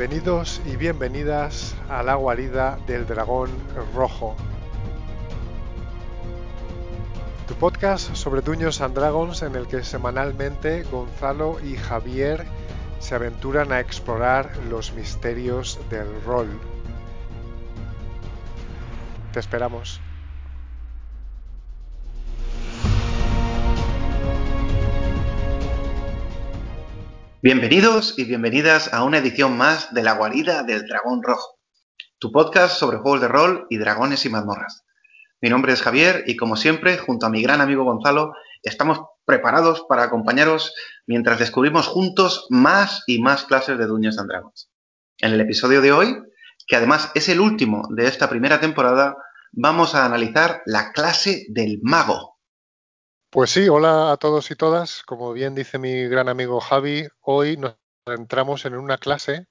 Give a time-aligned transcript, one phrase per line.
[0.00, 3.50] Bienvenidos y bienvenidas a la guarida del dragón
[3.94, 4.34] rojo.
[7.46, 12.46] Tu podcast sobre Dungeons and Dragons en el que semanalmente Gonzalo y Javier
[12.98, 16.48] se aventuran a explorar los misterios del rol.
[19.34, 20.00] Te esperamos.
[27.42, 31.58] Bienvenidos y bienvenidas a una edición más de La Guarida del Dragón Rojo,
[32.18, 34.84] tu podcast sobre juegos de rol y dragones y mazmorras.
[35.40, 39.86] Mi nombre es Javier y como siempre, junto a mi gran amigo Gonzalo, estamos preparados
[39.88, 40.74] para acompañaros
[41.06, 44.70] mientras descubrimos juntos más y más clases de Dungeons and Dragons.
[45.16, 46.22] En el episodio de hoy,
[46.66, 49.16] que además es el último de esta primera temporada,
[49.52, 52.29] vamos a analizar la clase del mago.
[53.32, 55.04] Pues sí, hola a todos y todas.
[55.04, 59.46] Como bien dice mi gran amigo Javi, hoy nos entramos en una clase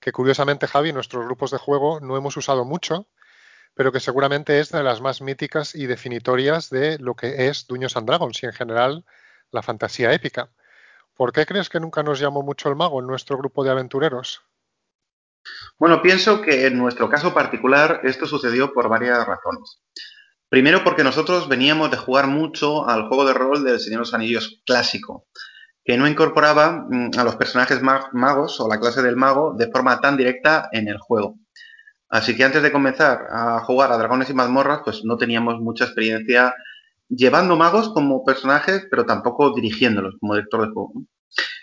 [0.00, 3.06] que curiosamente Javi, nuestros grupos de juego no hemos usado mucho,
[3.74, 7.96] pero que seguramente es de las más míticas y definitorias de lo que es Duños
[7.96, 9.04] and Dragons y en general
[9.52, 10.50] la fantasía épica.
[11.14, 14.42] ¿Por qué crees que nunca nos llamó mucho el mago en nuestro grupo de aventureros?
[15.78, 19.80] Bueno, pienso que en nuestro caso particular esto sucedió por varias razones.
[20.52, 24.12] Primero porque nosotros veníamos de jugar mucho al juego de rol del Señor de los
[24.12, 25.26] Anillos clásico,
[25.82, 29.98] que no incorporaba mm, a los personajes magos o la clase del mago de forma
[30.02, 31.38] tan directa en el juego.
[32.10, 35.84] Así que antes de comenzar a jugar a dragones y mazmorras, pues no teníamos mucha
[35.84, 36.54] experiencia
[37.08, 40.92] llevando magos como personajes, pero tampoco dirigiéndolos como director de juego.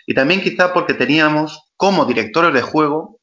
[0.04, 3.20] Y también quizá porque teníamos como directores de juego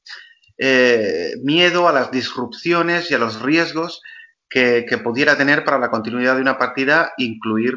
[0.58, 4.02] eh, miedo a las disrupciones y a los riesgos
[4.50, 7.76] que, pudiera tener para la continuidad de una partida incluir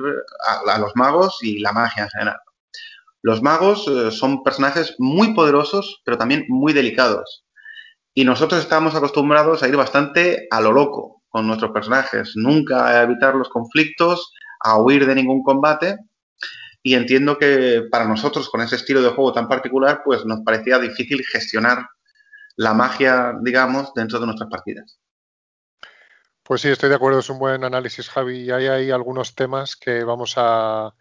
[0.67, 2.39] a, los magos y la magia en general.
[3.23, 7.45] Los magos eh, son personajes muy poderosos, pero también muy delicados.
[8.15, 13.03] Y nosotros estamos acostumbrados a ir bastante a lo loco con nuestros personajes, nunca a
[13.03, 15.97] evitar los conflictos, a huir de ningún combate.
[16.83, 20.79] Y entiendo que para nosotros, con ese estilo de juego tan particular, pues nos parecía
[20.79, 21.87] difícil gestionar
[22.57, 24.99] la magia, digamos, dentro de nuestras partidas.
[26.51, 28.39] Pues sí, estoy de acuerdo, es un buen análisis, Javi.
[28.41, 30.93] Y hay, algunos temas que vamos a,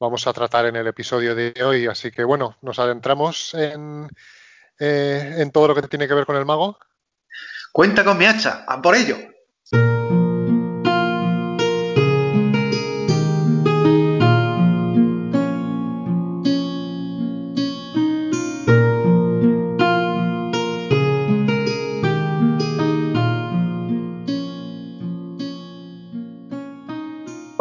[0.00, 1.86] vamos a tratar en el episodio de hoy.
[1.86, 4.08] Así que bueno, nos adentramos en,
[4.78, 6.78] eh, en todo lo que tiene que ver con el mago.
[7.72, 9.18] Cuenta con mi hacha, a por ello.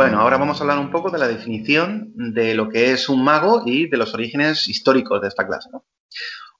[0.06, 3.24] Bueno, ahora vamos a hablar un poco de la definición de lo que es un
[3.24, 5.68] mago y de los orígenes históricos de esta clase.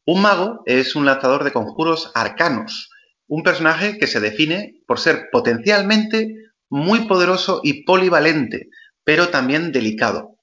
[0.04, 2.90] Un mago es un lanzador de conjuros arcanos,
[3.28, 6.34] un personaje que se define por ser potencialmente
[6.72, 8.70] muy poderoso y polivalente,
[9.04, 10.38] pero también delicado.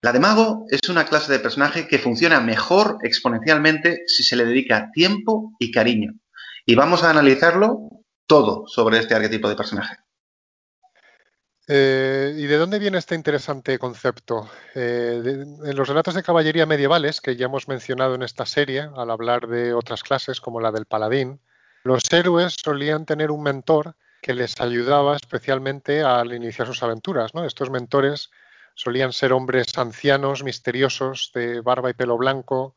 [0.00, 4.44] La de mago es una clase de personaje que funciona mejor exponencialmente si se le
[4.44, 6.14] dedica tiempo y cariño.
[6.66, 7.78] Y vamos a analizarlo
[8.26, 9.98] todo sobre este arquetipo de personaje.
[11.74, 14.46] Eh, ¿Y de dónde viene este interesante concepto?
[14.74, 19.10] Eh, en los relatos de caballería medievales que ya hemos mencionado en esta serie, al
[19.10, 21.40] hablar de otras clases como la del paladín,
[21.84, 27.32] los héroes solían tener un mentor que les ayudaba especialmente al iniciar sus aventuras.
[27.34, 27.46] ¿no?
[27.46, 28.30] Estos mentores
[28.74, 32.76] solían ser hombres ancianos, misteriosos, de barba y pelo blanco,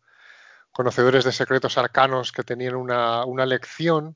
[0.71, 4.15] conocedores de secretos arcanos que tenían una, una lección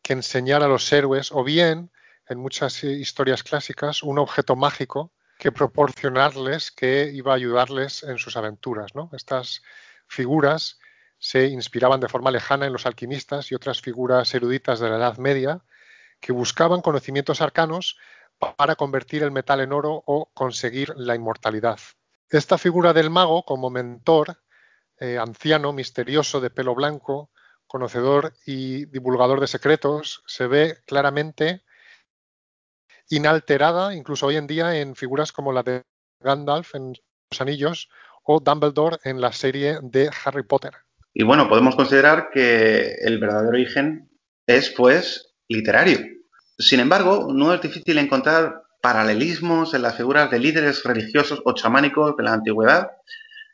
[0.00, 1.90] que enseñar a los héroes o bien
[2.28, 8.36] en muchas historias clásicas un objeto mágico que proporcionarles que iba a ayudarles en sus
[8.36, 8.94] aventuras.
[8.94, 9.10] ¿no?
[9.12, 9.62] Estas
[10.06, 10.78] figuras
[11.18, 15.18] se inspiraban de forma lejana en los alquimistas y otras figuras eruditas de la Edad
[15.18, 15.62] Media
[16.20, 17.98] que buscaban conocimientos arcanos
[18.38, 21.78] para convertir el metal en oro o conseguir la inmortalidad.
[22.28, 24.42] Esta figura del mago como mentor,
[24.98, 27.30] eh, anciano, misterioso, de pelo blanco,
[27.66, 31.62] conocedor y divulgador de secretos, se ve claramente
[33.12, 35.82] inalterada, incluso hoy en día, en figuras como la de
[36.20, 36.94] Gandalf en
[37.30, 37.90] Los Anillos
[38.24, 40.72] o Dumbledore en la serie de Harry Potter.
[41.12, 44.08] Y bueno, podemos considerar que el verdadero origen
[44.46, 45.98] es, pues, literario.
[46.58, 52.16] Sin embargo, no es difícil encontrar paralelismos en las figuras de líderes religiosos o chamánicos
[52.16, 52.92] de la antigüedad,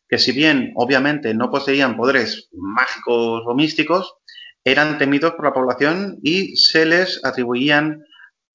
[0.08, 4.14] que si bien obviamente no poseían poderes mágicos o místicos,
[4.62, 8.04] eran temidos por la población y se les atribuían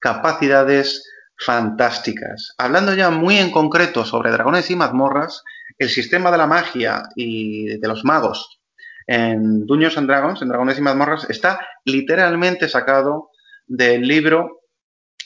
[0.04, 1.02] capacidades
[1.38, 2.54] fantásticas.
[2.58, 5.42] Hablando ya muy en concreto sobre dragones y mazmorras,
[5.78, 8.60] el sistema de la magia y de los magos
[9.06, 13.30] en Dungeons and Dragons, en Dragones y Mazmorras, está literalmente sacado
[13.66, 14.60] del libro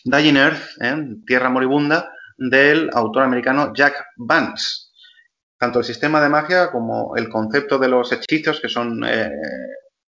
[0.04, 0.96] Dying Earth, ¿eh?
[1.26, 4.90] Tierra Moribunda, del autor americano Jack Vance.
[5.58, 9.30] Tanto el sistema de magia como el concepto de los hechizos, que son eh,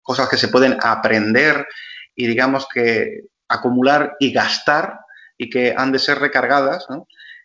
[0.00, 1.66] cosas que se pueden aprender
[2.14, 5.00] y digamos que acumular y gastar
[5.37, 6.87] y que han de ser recargadas.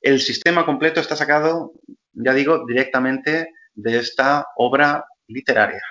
[0.01, 1.73] El sistema completo está sacado,
[2.13, 5.81] ya digo, directamente de esta obra literaria.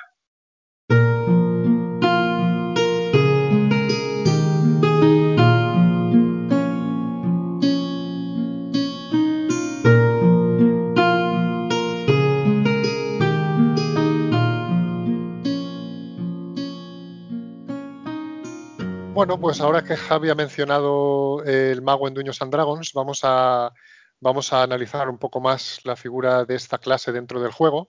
[19.25, 23.73] Bueno, pues ahora que Javi ha mencionado el mago en Dueños and Dragons, vamos a,
[24.21, 27.89] vamos a analizar un poco más la figura de esta clase dentro del juego.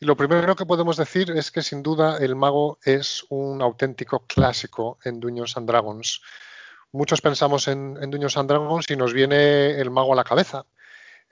[0.00, 4.24] Y lo primero que podemos decir es que sin duda el mago es un auténtico
[4.28, 6.22] clásico en Dueños and Dragons.
[6.92, 10.64] Muchos pensamos en, en Dungeons and Dragons y nos viene el mago a la cabeza.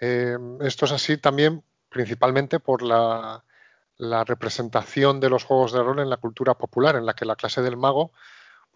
[0.01, 3.45] Eh, esto es así también principalmente por la
[4.25, 7.63] representación de los juegos de rol en la cultura popular, en la que la clase
[7.63, 8.11] del mago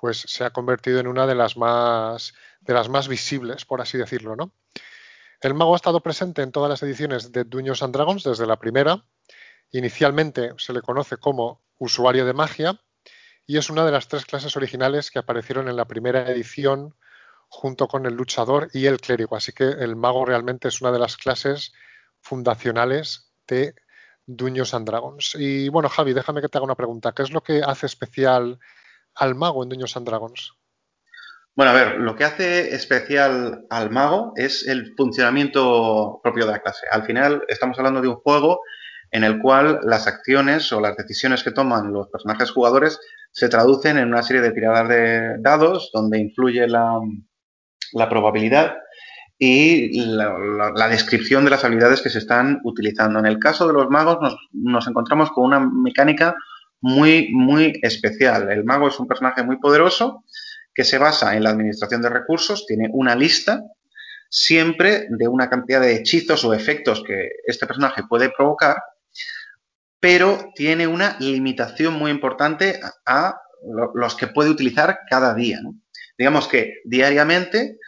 [0.05, 3.97] pues se ha convertido en una de las más de las más visibles, por así
[3.97, 4.53] decirlo, ¿no?
[5.41, 8.59] El mago ha estado presente en todas las ediciones de Dungeons and Dragons desde la
[8.59, 9.03] primera.
[9.73, 12.79] Inicialmente se le conoce como usuario de magia
[13.47, 16.95] y es una de las tres clases originales que aparecieron en la primera edición
[17.49, 19.37] junto con el luchador y el clérigo.
[19.37, 21.73] Así que el mago realmente es una de las clases
[22.21, 23.75] fundacionales de
[24.27, 25.35] Dungeons and Dragons.
[25.37, 27.13] Y bueno, Javi, déjame que te haga una pregunta.
[27.13, 28.59] ¿Qué es lo que hace especial
[29.15, 30.53] al mago en Dungeons and Dragons?
[31.57, 36.63] Bueno, a ver, lo que hace especial al mago es el funcionamiento propio de la
[36.63, 36.87] clase.
[36.91, 38.61] Al final estamos hablando de un juego
[39.13, 42.99] en el cual las acciones o las decisiones que toman los personajes jugadores
[43.31, 46.99] se traducen en una serie de tiradas de dados donde influye la,
[48.11, 48.75] probabilidad
[49.39, 53.21] y la, descripción de las habilidades que se están utilizando.
[53.21, 56.35] En el caso de los magos nos, nos encontramos con una mecánica
[56.85, 58.53] muy, muy especial.
[58.53, 60.23] El mago es un personaje muy poderoso
[60.75, 63.63] que se basa en la administración de recursos, tiene una lista
[64.29, 68.77] siempre de una cantidad de hechizos o efectos que este personaje puede provocar,
[69.99, 73.41] pero tiene una limitación muy importante a
[73.95, 75.61] los que puede utilizar cada día.
[76.19, 77.79] Digamos que diariamente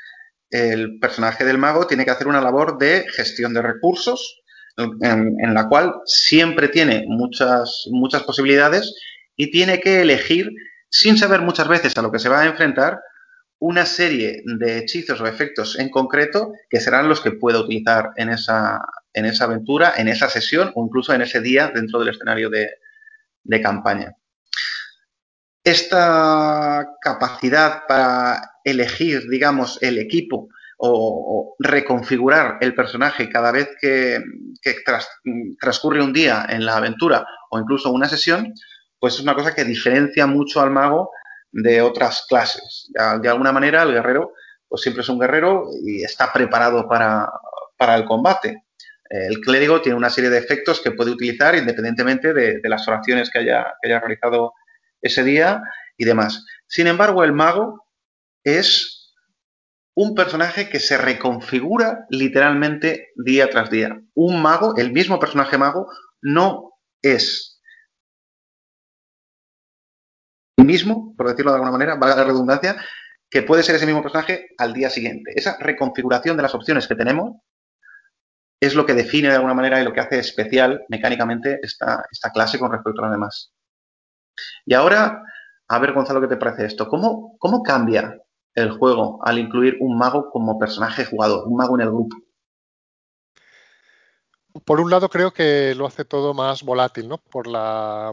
[0.49, 4.41] el personaje del mago tiene que hacer una labor de gestión de recursos,
[4.77, 8.95] en, la cual siempre tiene muchas, muchas posibilidades
[9.37, 10.51] y tiene que elegir,
[10.91, 13.01] sin saber muchas veces a lo que se va a enfrentar,
[13.59, 18.29] una serie de hechizos o efectos en concreto que serán los que pueda utilizar en
[18.29, 18.81] esa,
[19.15, 22.69] en esa aventura, en esa sesión o incluso en ese día dentro del escenario de,
[23.45, 24.15] de campaña.
[25.65, 34.23] Esta capacidad para elegir, digamos, el equipo o, reconfigurar el personaje cada vez que,
[35.61, 38.53] transcurre un día en la aventura o incluso una sesión,
[38.99, 41.11] pues es una cosa que diferencia mucho al mago
[41.53, 42.91] de otras clases.
[43.21, 44.33] De, alguna manera el guerrero
[44.69, 47.31] pues siempre es un guerrero y está preparado para,
[47.97, 48.65] el combate.
[49.09, 53.39] El clérigo tiene una serie de efectos que puede utilizar independientemente de, las oraciones que
[53.39, 54.53] haya, que haya realizado
[55.01, 55.63] ese día
[55.97, 56.45] y demás.
[56.67, 57.87] Sin embargo, el mago
[58.43, 58.96] es
[59.97, 63.99] un personaje que se reconfigura literalmente día tras día.
[64.15, 67.63] Un mago, el mismo personaje mago, no es
[70.59, 72.77] el mismo, por decirlo de alguna manera, valga la redundancia,
[73.31, 75.33] que puede ser ese mismo personaje al día siguiente.
[75.35, 77.37] Esa reconfiguración de las opciones que tenemos
[78.61, 82.31] es lo que define de alguna manera y lo que hace especial mecánicamente esta, esta
[82.31, 83.53] clase con respecto a las demás.
[84.67, 85.23] Y ahora,
[85.69, 86.87] a ver, Gonzalo, ¿qué te parece esto?
[86.89, 88.19] ¿Cómo, cómo cambia
[88.57, 92.17] el juego al incluir un mago como personaje jugador, un mago en el grupo.
[94.65, 97.19] Por un lado creo que lo hace todo más volátil, ¿no?
[97.19, 98.11] Por la,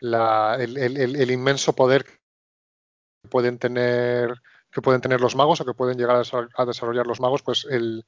[0.00, 4.34] el, inmenso poder que pueden tener
[4.70, 6.22] que pueden tener los magos o que pueden llegar
[6.54, 8.04] a desarrollar los magos, pues el,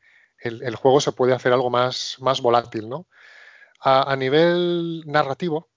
[0.76, 3.06] juego se puede hacer algo más, más volátil, ¿no?
[3.80, 5.70] A, a, nivel narrativo,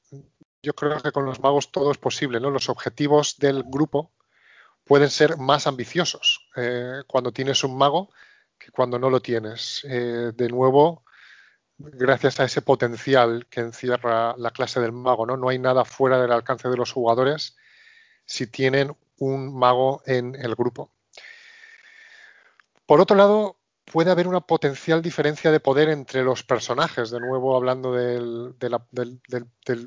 [0.62, 2.50] yo creo que con los magos todo es posible, ¿no?
[2.50, 4.12] Los objetivos del grupo
[4.86, 8.10] pueden ser más ambiciosos eh, cuando tienes un mago
[8.58, 9.86] que cuando no lo tienes.
[9.90, 11.04] Eh, de nuevo,
[11.78, 15.38] gracias a ese potencial que encierra la clase del mago, ¿no?
[15.38, 17.58] No hay nada fuera del alcance de los jugadores
[18.26, 20.92] si tienen un mago en el grupo.
[22.86, 27.56] Por otro lado, puede haber una potencial diferencia de poder entre los personajes, de nuevo
[27.56, 28.56] hablando del,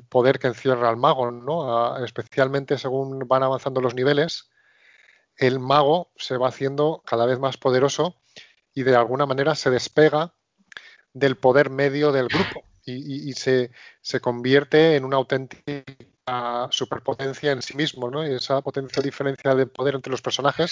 [0.09, 2.03] poder que encierra el mago, ¿no?
[2.03, 4.49] especialmente según van avanzando los niveles,
[5.37, 8.15] el mago se va haciendo cada vez más poderoso
[8.73, 10.33] y de alguna manera se despega
[11.13, 13.71] del poder medio del grupo y, se,
[14.21, 18.27] convierte en una auténtica superpotencia en sí mismo, ¿no?
[18.27, 20.71] Y esa potencia diferencia de poder entre los personajes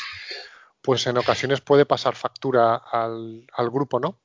[0.83, 4.19] pues en ocasiones puede pasar factura al, grupo, ¿no?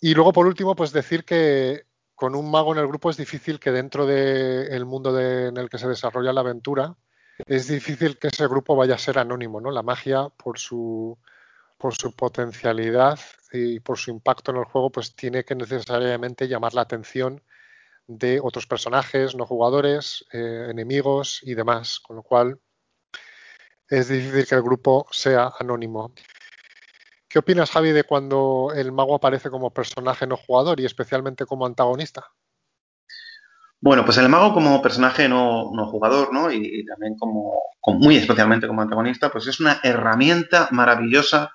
[0.00, 3.60] Y luego, por último, pues decir que con un mago en el grupo es difícil
[3.60, 6.96] que dentro del mundo en el que se desarrolla la aventura,
[7.44, 9.70] es difícil que ese grupo vaya a ser anónimo, ¿no?
[9.70, 11.18] La magia, por su,
[11.78, 13.18] por su potencialidad
[13.52, 17.42] y por su impacto en el juego, pues tiene que necesariamente llamar la atención
[18.06, 22.60] de otros personajes, no jugadores, eh, enemigos y demás, con lo cual
[23.88, 26.12] es difícil que el grupo sea anónimo.
[27.28, 31.66] ¿Qué opinas, Javi, de cuando el mago aparece como personaje no jugador y especialmente como
[31.66, 32.32] antagonista?
[33.80, 36.50] Bueno, pues el mago como personaje no, jugador, ¿no?
[36.50, 41.52] Y, también como, muy especialmente como antagonista, pues es una herramienta maravillosa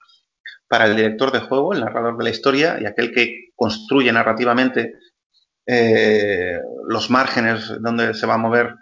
[0.67, 4.93] para el director de juego, el narrador de la historia y aquel que construye narrativamente
[5.65, 8.75] eh, los márgenes donde se va a mover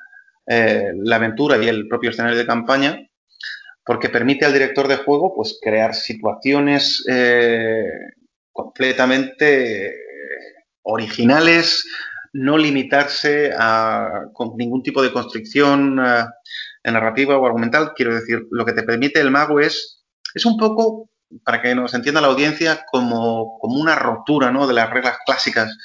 [0.45, 3.09] eh, la aventura y el propio escenario de campaña
[3.89, 7.85] porque permite al director de juego pues, crear situaciones eh,
[8.51, 9.95] completamente
[10.83, 11.87] originales,
[12.33, 16.25] no limitarse a con ningún tipo de construcción eh,
[16.91, 17.93] narrativa o argumental.
[17.95, 21.09] Quiero decir, lo que te permite el mago es, es un poco,
[21.43, 24.67] para que nos entienda la audiencia, como, una rotura ¿no?
[24.67, 25.75] de las reglas clásicas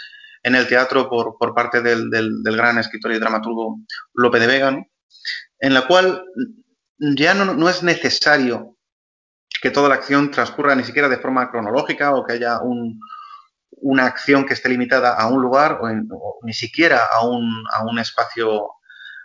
[0.43, 2.11] en el teatro por, parte del,
[2.43, 3.79] gran escritor y dramaturgo
[4.13, 4.87] Lope de Vega,
[5.59, 6.23] en la cual
[6.99, 8.77] ya no, es necesario
[9.63, 12.61] que toda la acción transcurra ni siquiera de forma cronológica o que haya
[13.85, 18.71] una acción que esté limitada a un lugar o, ni siquiera a un, espacio,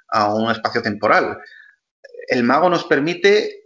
[0.09, 1.39] a un espacio temporal.
[2.27, 3.63] El mago nos permite,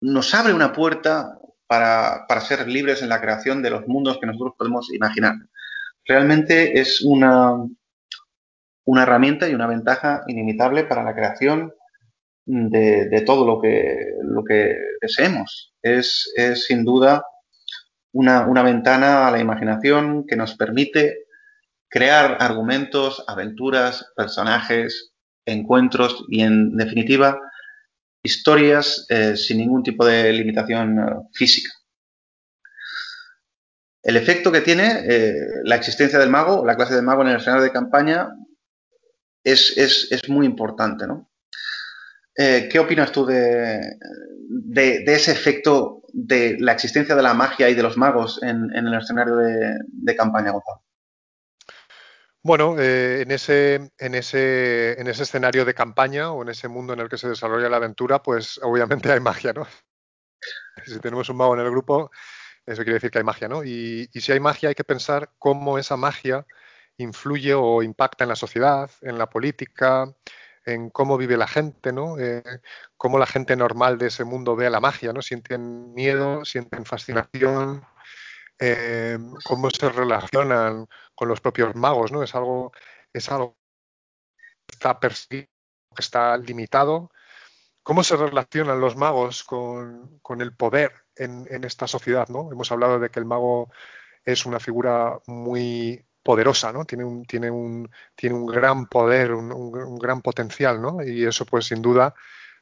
[0.00, 4.54] nos abre una puerta para, ser libres en la creación de los mundos que nosotros
[4.56, 5.34] podemos imaginar.
[6.06, 7.56] Realmente es una,
[8.84, 11.74] una herramienta y una ventaja inimitable para la creación
[12.46, 15.74] de, todo lo que, lo que deseemos.
[15.82, 16.32] Es,
[16.66, 17.26] sin duda
[18.14, 21.26] una, ventana a la imaginación que nos permite
[21.88, 25.12] crear argumentos, aventuras, personajes,
[25.44, 27.38] encuentros y, en definitiva,
[28.22, 31.02] historias eh, sin ningún tipo de limitación eh,
[31.32, 31.70] física.
[34.02, 37.36] El efecto que tiene eh, la existencia del mago, la clase de mago en el
[37.36, 38.28] escenario de campaña,
[39.42, 41.28] es, es muy importante, ¿no?
[42.36, 43.96] Eh, ¿Qué opinas tú de,
[45.06, 49.36] ese efecto de la existencia de la magia y de los magos en, el escenario
[49.36, 50.82] de, campaña, Gonzalo?
[52.42, 56.92] Bueno, eh, en, ese, en, ese, en ese escenario de campaña o en ese mundo
[56.92, 59.66] en el que se desarrolla la aventura, pues obviamente hay magia, ¿no?
[60.84, 62.10] Si tenemos un mago en el grupo,
[62.66, 63.64] eso quiere decir que hay magia, ¿no?
[63.64, 66.44] y si hay magia, hay que pensar cómo esa magia
[66.98, 70.12] influye o impacta en la sociedad, en la política,
[70.64, 72.18] en cómo vive la gente, ¿no?
[72.18, 72.42] Eh,
[72.96, 75.22] cómo la gente normal de ese mundo ve a la magia, ¿no?
[75.22, 77.84] Sienten miedo, sienten fascinación,
[78.58, 82.22] eh, cómo se relacionan con los propios magos, ¿no?
[82.22, 82.72] Es algo,
[83.12, 83.56] es algo
[84.66, 85.48] que está que
[85.98, 87.10] está limitado.
[87.82, 92.28] ¿Cómo se relacionan los magos con, el poder en, en, esta sociedad?
[92.28, 92.50] ¿no?
[92.50, 93.70] Hemos hablado de que el mago
[94.24, 96.84] es una figura muy poderosa, ¿no?
[96.84, 101.02] Tiene un, tiene un, tiene un gran poder, un, gran potencial, ¿no?
[101.04, 102.14] Y eso, pues, sin duda,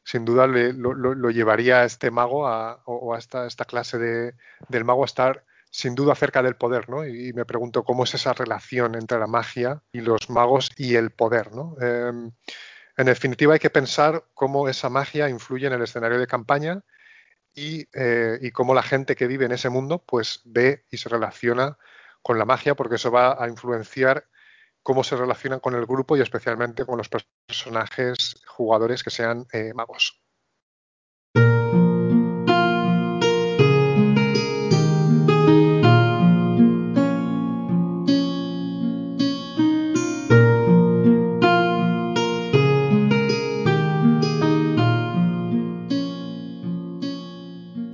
[0.04, 2.42] sin duda lo, llevaría a este mago
[2.84, 4.34] o a esta, esta clase de,
[4.68, 7.06] del mago a estar sin duda cerca del poder, ¿no?
[7.06, 11.10] Y, me pregunto cómo es esa relación entre la magia y los magos y el
[11.10, 11.76] poder, ¿no?
[11.80, 12.30] Em,
[12.96, 16.82] en definitiva, hay que pensar cómo esa magia influye en el escenario de campaña
[17.54, 21.08] y, eh, y cómo la gente que vive en ese mundo, pues, ve y se
[21.08, 21.78] relaciona
[22.22, 24.26] con la magia, porque eso va a influenciar
[24.82, 29.72] cómo se relacionan con el grupo y especialmente con los personajes jugadores que sean eh,
[29.74, 30.22] magos.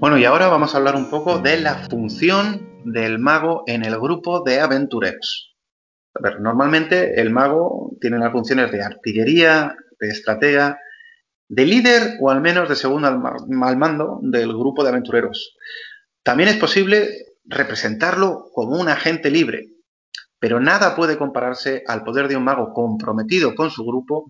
[0.01, 3.99] Bueno, y ahora vamos a hablar un poco de la función del mago en el
[3.99, 5.57] grupo de aventureros.
[6.41, 10.79] normalmente el mago tiene las funciones de artillería, de estratega,
[11.49, 15.57] de líder o al menos de segundo al, mando del grupo de aventureros.
[16.23, 19.71] También es posible representarlo como un agente libre.
[20.39, 24.29] Pero nada puede compararse al poder de un mago comprometido con su grupo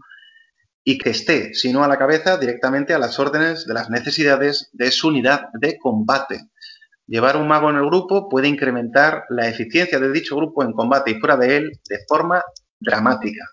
[0.83, 4.71] y que esté, si no a la cabeza, directamente a las órdenes de las necesidades
[4.73, 6.49] de su unidad de combate.
[7.09, 11.11] Llevar un mago en el grupo puede incrementar la eficiencia de dicho grupo en combate
[11.11, 12.43] y fuera de él de forma
[12.79, 13.45] dramática.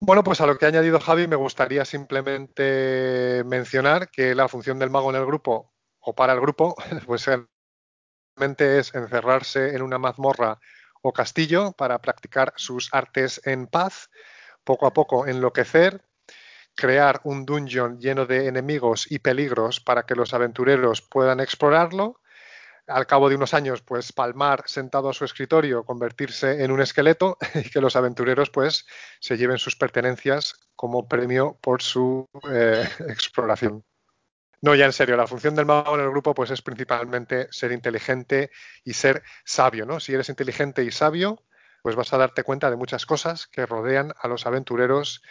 [0.00, 4.80] Bueno, pues a lo que ha añadido Javi me gustaría simplemente mencionar que la función
[4.80, 6.74] del mago en el grupo o para el grupo,
[7.06, 7.28] pues
[8.36, 10.58] realmente es encerrarse en una mazmorra
[11.00, 14.10] o castillo para practicar sus artes en paz,
[14.64, 16.04] poco a poco enloquecer,
[16.74, 22.20] crear un dungeon lleno de enemigos y peligros para que los aventureros puedan explorarlo.
[22.88, 27.36] Al cabo de unos años, pues palmar sentado a su escritorio, convertirse en un esqueleto
[27.54, 28.86] y que los aventureros pues
[29.20, 33.84] se lleven sus pertenencias como premio por su eh, exploración.
[34.60, 37.70] No, ya en serio, la función del mago en el grupo pues es principalmente ser
[37.70, 38.50] inteligente
[38.82, 40.00] y ser sabio, ¿no?
[40.00, 41.44] Si eres inteligente y sabio,
[41.82, 45.22] pues vas a darte cuenta de muchas cosas que rodean a los aventureros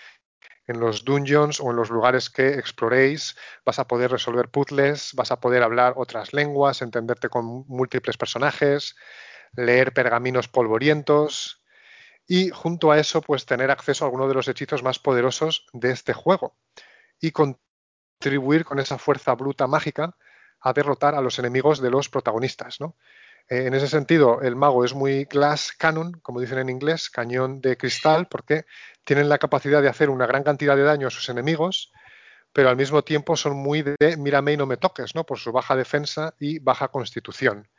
[0.67, 5.31] en los dungeons o en los lugares que exploréis, vas a poder resolver puzzles, vas
[5.31, 8.95] a poder hablar otras lenguas, entenderte con múltiples personajes,
[9.55, 11.63] leer pergaminos polvorientos
[12.27, 15.91] y junto a eso pues tener acceso a alguno de los hechizos más poderosos de
[15.91, 16.57] este juego
[17.19, 20.17] y contribuir con esa fuerza bruta mágica
[20.59, 22.97] a derrotar a los enemigos de los protagonistas, ¿no?
[23.49, 27.61] Eh, en ese sentido, el mago es muy glass cannon, como dicen en inglés, cañón
[27.61, 28.65] de cristal, porque
[29.05, 31.91] tienen la capacidad de hacer una gran cantidad de daño a sus enemigos,
[32.51, 35.25] pero al mismo tiempo son muy de mírame y no me toques, ¿no?
[35.25, 37.69] Por su baja defensa y baja constitución.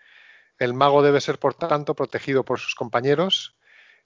[0.58, 3.56] El mago debe ser, por tanto, protegido por sus compañeros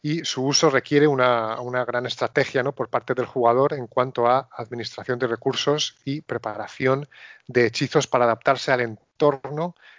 [0.03, 2.75] y su uso requiere una, una, gran estrategia ¿no?
[2.75, 7.09] por parte del jugador en cuanto a administración de recursos y preparación
[7.47, 9.12] de hechizos para adaptarse al entorno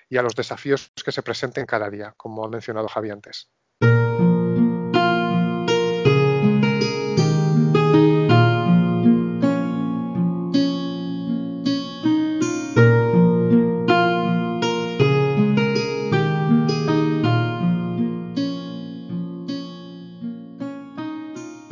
[0.10, 3.50] y a los desafíos que se presenten cada día, como ha mencionado Javi antes.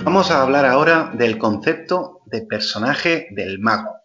[0.04, 4.01] Vamos a hablar ahora del concepto de personaje del mago.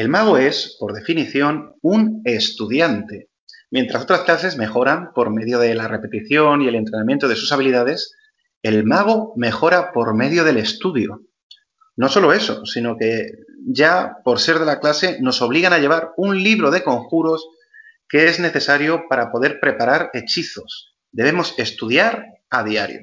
[0.00, 3.28] El mago es, por definición, un estudiante,
[3.70, 8.16] Mientras otras clases mejoran por medio de la repetición y el entrenamiento de sus habilidades,
[8.62, 11.20] el mago mejora por medio del estudio.
[11.96, 13.26] No solo eso, sino que
[13.66, 17.46] ya por ser de la clase nos obligan a llevar un libro de conjuros
[18.08, 20.96] que es necesario para poder preparar hechizos.
[21.12, 23.02] Debemos estudiar a diario.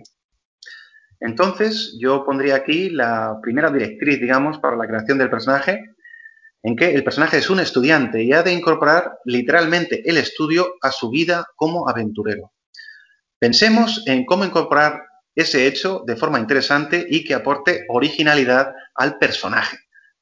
[1.20, 5.96] Entonces, yo pondría aquí la primera directriz, digamos, para la creación del personaje,
[6.64, 10.92] en que el personaje es un estudiante y ha de incorporar literalmente el estudio a
[10.92, 12.52] su vida como aventurero.
[13.40, 15.04] Pensemos en cómo incorporar
[15.36, 19.78] ese hecho de forma interesante y que aporte originalidad al personaje.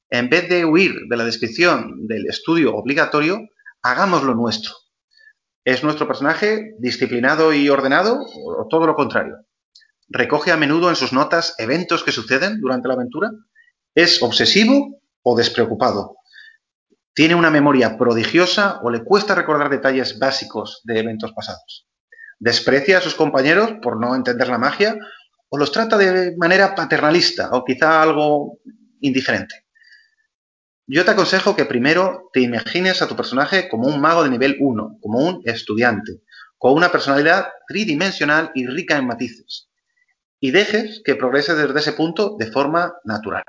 [0.10, 3.40] En vez de huir de la descripción del estudio obligatorio,
[3.82, 4.74] hagámoslo nuestro.
[5.64, 9.38] ¿Es nuestro personaje disciplinado y ordenado o todo lo contrario?
[10.10, 13.32] ¿Recoge a menudo en sus notas eventos que suceden durante la aventura?
[13.96, 16.18] ¿Es obsesivo o despreocupado?
[17.16, 21.88] ¿Tiene una memoria prodigiosa o le cuesta recordar detalles básicos de eventos pasados?
[22.40, 24.98] ¿Desprecia a sus compañeros por no entender la magia
[25.48, 28.60] o los trata de manera paternalista o quizá algo
[29.00, 29.64] indiferente?
[30.88, 34.58] Yo te aconsejo que primero te imagines a tu personaje como un mago de nivel
[34.60, 36.22] 1, como un estudiante,
[36.58, 39.70] con una personalidad tridimensional y rica en matices,
[40.42, 43.46] y dejes que progrese desde ese punto de forma natural.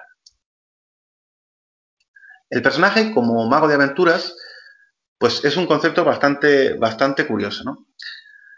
[2.50, 4.36] El personaje, como mago de aventuras,
[5.18, 7.86] pues es un concepto bastante, bastante curioso, ¿no?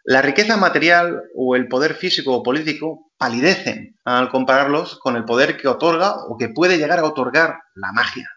[0.04, 5.58] La riqueza material o el poder físico o político palidecen al compararlos con el poder
[5.58, 8.28] que otorga o que puede llegar a otorgar la magia.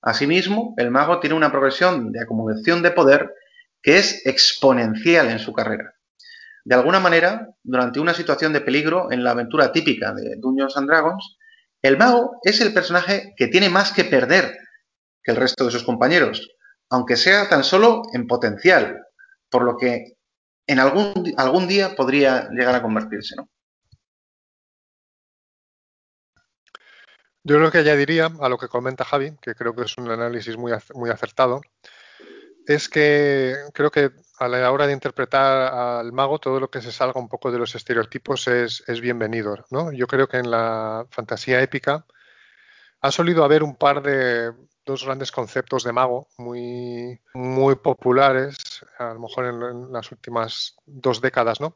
[0.00, 3.34] Asimismo, el mago tiene una progresión de acumulación de poder
[3.82, 5.94] que es exponencial en su carrera.
[6.64, 10.88] De alguna manera, durante una situación de peligro en la aventura típica de Dungeons and
[10.88, 11.36] Dragons,
[11.82, 14.56] el mago es el personaje que tiene más que perder
[15.22, 16.50] que el resto de sus compañeros,
[16.90, 18.98] aunque sea tan solo en potencial,
[19.50, 20.16] por lo que
[20.66, 23.36] en algún, algún día podría llegar a convertirse.
[23.36, 23.48] ¿no?
[27.44, 30.56] Yo lo que añadiría a lo que comenta Javi, que creo que es un análisis
[30.56, 31.60] muy, muy acertado,
[32.66, 36.92] es que creo que a la hora de interpretar al mago, todo lo que se
[36.92, 39.56] salga un poco de los estereotipos es, es bienvenido.
[39.70, 39.92] ¿no?
[39.92, 42.06] Yo creo que en la fantasía épica
[43.00, 44.52] ha solido haber un par de
[44.84, 48.56] dos grandes conceptos de mago muy, muy populares,
[48.98, 51.74] a lo mejor en, las últimas dos décadas, ¿no?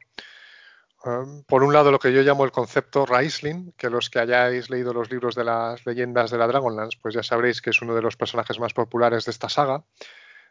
[1.05, 4.69] Um, por un lado, lo que yo llamo el concepto Raisling, que los que hayáis
[4.69, 7.95] leído los libros de las leyendas de la Dragonlance, pues ya sabréis que es uno
[7.95, 9.83] de los personajes más populares de esta saga.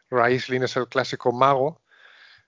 [0.09, 1.81] Raisling es el clásico mago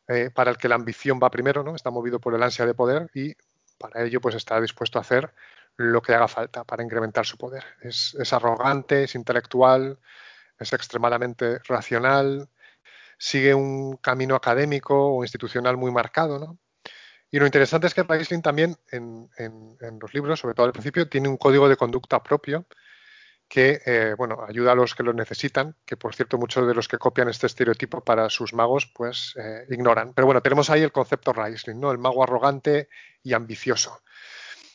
[0.08, 1.76] eh, para el que la ambición va primero, ¿no?
[1.76, 3.36] Está movido por el ansia de poder y
[3.78, 5.34] para ello pues está dispuesto a hacer
[5.80, 7.64] lo que haga falta para incrementar su poder.
[7.82, 9.98] Es, arrogante, es intelectual,
[10.60, 12.50] es extremadamente racional,
[13.18, 16.60] sigue un camino académico o institucional muy marcado, ¿no?
[17.32, 19.30] Y lo interesante es que Raisling también en,
[20.02, 22.66] los libros, sobre todo al principio, tiene un código de conducta propio
[23.48, 26.88] que eh, bueno, ayuda a los que lo necesitan, que por cierto muchos de los
[26.88, 30.14] que copian este estereotipo para sus magos pues eh, ignoran.
[30.14, 31.92] Pero bueno, tenemos ahí el concepto Raisling, ¿no?
[31.92, 32.90] el mago arrogante
[33.24, 34.02] y ambicioso.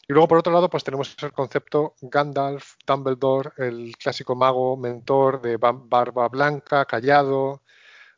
[0.06, 5.40] Y luego, por otro lado, pues tenemos el concepto Gandalf, Dumbledore, el clásico mago mentor
[5.40, 7.62] de barba blanca, callado,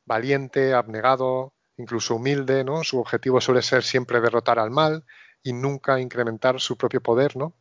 [0.05, 2.83] valiente, abnegado, incluso humilde, ¿no?
[2.83, 5.05] Su objetivo suele ser siempre derrotar al mal
[5.42, 7.55] y nunca incrementar su propio poder, ¿no?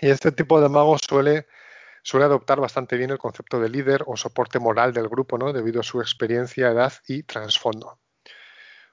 [0.00, 1.46] Y este tipo de mago suele,
[2.02, 5.52] suele adoptar bastante bien el concepto de líder o soporte moral del grupo, ¿no?
[5.52, 8.00] Debido a su experiencia, edad y trasfondo.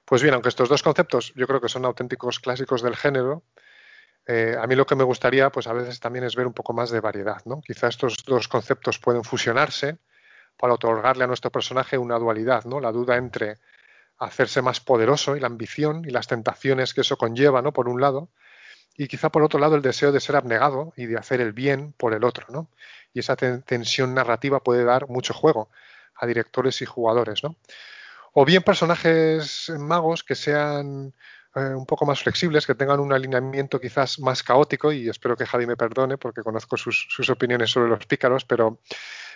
[0.06, 3.44] Pues bien, aunque estos dos conceptos yo creo que son auténticos clásicos del género,
[4.32, 6.72] eh, a mí lo que me gustaría, pues a veces también es ver un poco
[6.72, 7.60] más de variedad, ¿no?
[7.60, 9.98] Quizá estos dos conceptos pueden fusionarse
[10.56, 12.78] para otorgarle a nuestro personaje una dualidad, ¿no?
[12.78, 13.56] La duda entre
[14.18, 17.72] hacerse más poderoso y la ambición y las tentaciones que eso conlleva, ¿no?
[17.72, 18.28] Por un lado,
[18.96, 21.92] y quizá por otro lado el deseo de ser abnegado y de hacer el bien
[21.96, 22.68] por el otro, ¿no?
[23.12, 25.70] Y esa tensión narrativa puede dar mucho juego
[26.14, 27.56] a directores y jugadores, ¿no?
[28.32, 31.14] O bien personajes magos que sean
[31.56, 35.46] eh, un poco más flexibles, que tengan un alineamiento quizás más caótico, y espero que
[35.46, 38.80] Javi me perdone porque conozco sus, opiniones sobre los pícaros, pero,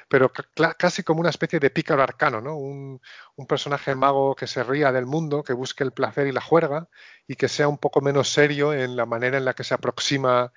[0.09, 0.31] pero
[0.79, 2.57] casi como una especie de pícaro arcano, ¿no?
[2.57, 3.01] Un,
[3.49, 6.89] personaje mago que se ría del mundo, que busque el placer y la juerga,
[7.27, 10.53] y que sea un poco menos serio en la manera en la que se aproxima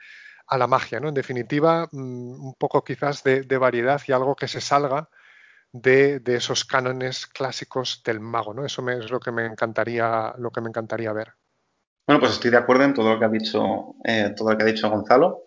[0.48, 1.10] a la magia, ¿no?
[1.10, 5.10] En definitiva, mm, un poco quizás de, variedad y algo que se salga
[5.74, 8.66] de, esos cánones clásicos del mago, ¿no?
[8.66, 11.34] Eso es lo que me encantaría, lo que me encantaría ver.
[12.08, 14.64] Bueno, pues estoy de acuerdo en todo lo que ha dicho, eh, todo lo que
[14.64, 15.44] ha dicho Gonzalo.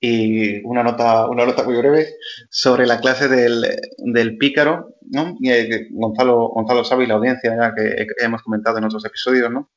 [0.00, 2.14] Y una nota, una nota muy breve
[2.50, 5.34] sobre la clase del, pícaro, ¿no?
[5.44, 9.72] Eh, Gonzalo, Gonzalo sabe y la audiencia ya que hemos comentado en otros episodios, ¿no?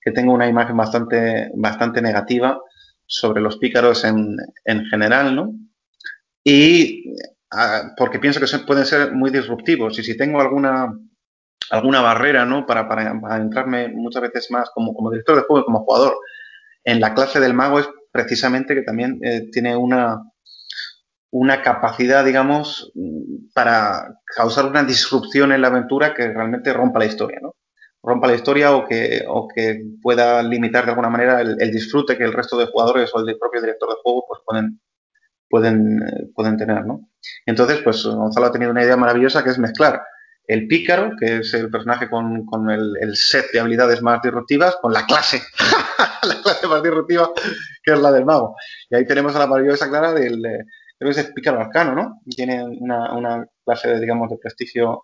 [0.00, 2.58] Que tengo una imagen bastante, bastante negativa
[3.04, 4.34] sobre los pícaros en,
[4.64, 5.52] en general, ¿no?
[6.42, 7.12] Y
[7.50, 9.98] ah, porque pienso que pueden ser muy disruptivos.
[9.98, 10.98] Y si tengo alguna
[11.70, 12.66] alguna barrera, ¿no?
[12.66, 16.16] Para, para, entrarme muchas veces más como, como director de juego como jugador
[16.86, 20.22] en la clase del mago es precisamente que también eh, tiene una,
[21.30, 22.92] una capacidad, digamos,
[23.52, 27.56] para causar una disrupción en la aventura que realmente rompa la historia, ¿no?
[28.02, 32.22] Rompa la historia o que, o que pueda limitar de alguna manera el, disfrute que
[32.22, 34.80] el resto de jugadores o el propio director de juego pues pueden,
[35.50, 37.10] pueden, eh, pueden tener, ¿no?
[37.44, 40.02] Entonces, pues Gonzalo ha tenido una idea maravillosa que es mezclar
[40.46, 45.04] el pícaro, que es el personaje con, el, set de habilidades más disruptivas, con la
[45.04, 45.42] clase,
[46.22, 47.30] la clase más disruptiva,
[47.82, 48.54] que es la del mago.
[48.88, 50.40] Y ahí tenemos a la maravillosa clara del,
[50.98, 52.20] creo que es pícaro arcano, ¿no?
[52.34, 55.02] Tiene una, clase, digamos, de prestigio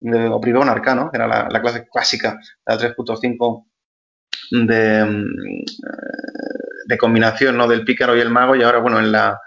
[0.00, 3.66] de, o arcano, que era la, clase clásica, la 3.5
[4.50, 5.64] de, mm,
[6.86, 7.66] de combinación, ¿no?
[7.66, 9.40] Del pícaro y el mago, y ahora, bueno, en la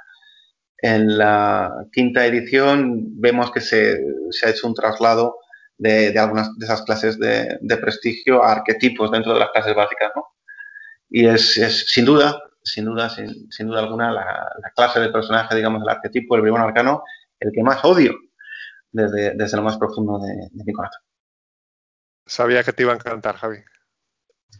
[0.81, 3.99] en la quinta edición vemos que se,
[4.45, 5.37] ha hecho un traslado
[5.77, 10.25] de, algunas de esas clases de, prestigio a arquetipos dentro de las clases básicas, ¿no?
[11.09, 11.53] Y es,
[11.87, 16.41] sin duda, sin duda, sin, duda alguna, la, clase de personaje, digamos, del arquetipo, el
[16.41, 17.03] bribón arcano,
[17.39, 18.15] el que más odio
[18.91, 21.01] desde, lo más profundo de, de mi corazón.
[22.25, 23.57] Sabía que te iba a encantar, Javi.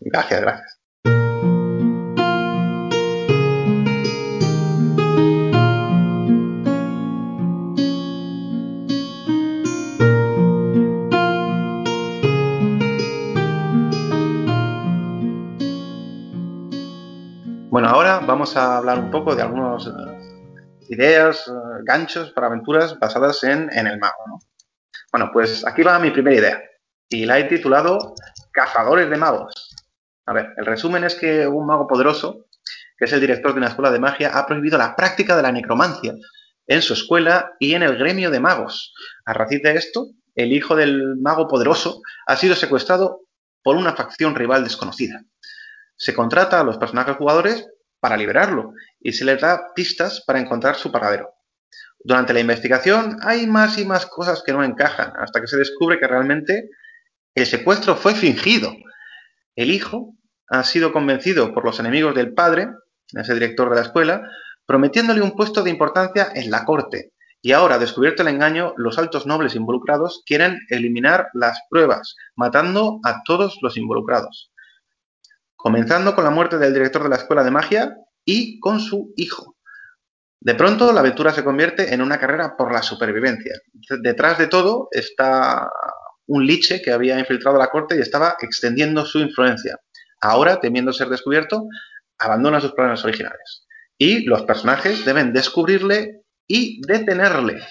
[0.02, 0.79] Gracias, gracias.
[18.30, 19.90] Vamos a hablar un poco de algunas eh,
[20.90, 21.52] ideas, eh,
[21.84, 24.40] ganchos para aventuras basadas en, el mago.
[25.12, 26.62] Bueno, pues aquí va mi primera idea
[27.10, 28.14] y la he titulado
[28.52, 29.76] Cazadores de magos.
[30.28, 32.46] A ver, el resumen es que un mago poderoso,
[33.00, 35.52] que es el director de una escuela de magia, ha prohibido la práctica de la
[35.52, 36.14] necromancia
[36.68, 38.94] en su escuela y en el gremio de magos.
[39.26, 43.22] A raíz de esto, el hijo del mago poderoso ha sido secuestrado
[43.64, 45.24] por una facción rival desconocida.
[45.96, 47.68] Se contrata a los personajes jugadores
[48.00, 51.34] para liberarlo y se les da pistas para encontrar su paradero.
[52.02, 56.00] Durante la investigación hay más y más cosas que no encajan, hasta que se descubre
[56.00, 56.70] que realmente
[57.36, 58.74] el secuestro fue fingido.
[59.56, 60.16] El hijo
[60.50, 62.70] ha sido convencido por los enemigos del padre,
[63.14, 64.22] ese director de la escuela,
[64.66, 67.12] prometiéndole un puesto de importancia en la corte.
[67.42, 73.24] Y ahora, descubierto el engaño, los altos nobles involucrados quieren eliminar las pruebas, matando a
[73.24, 74.52] todos los involucrados.
[75.62, 77.94] Comenzando con la muerte del director de la escuela de magia
[78.24, 79.58] y con su hijo.
[80.40, 83.60] De pronto, la aventura se convierte en una carrera por la supervivencia.
[84.02, 85.70] Detrás de todo está
[86.28, 89.78] un liche que había infiltrado la corte y estaba extendiendo su influencia.
[90.22, 91.68] Ahora, temiendo ser descubierto,
[92.18, 93.68] abandona sus planes originales.
[93.98, 97.62] Y los personajes deben descubrirle y detenerle.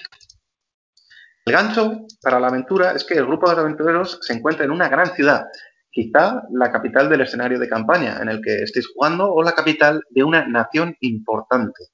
[1.43, 4.89] El gancho para la aventura es que el grupo de aventureros se encuentra en una
[4.89, 5.45] gran ciudad,
[5.91, 10.01] quizá la capital del escenario de campaña en el que estéis jugando o la capital
[10.09, 11.85] de una nación importante.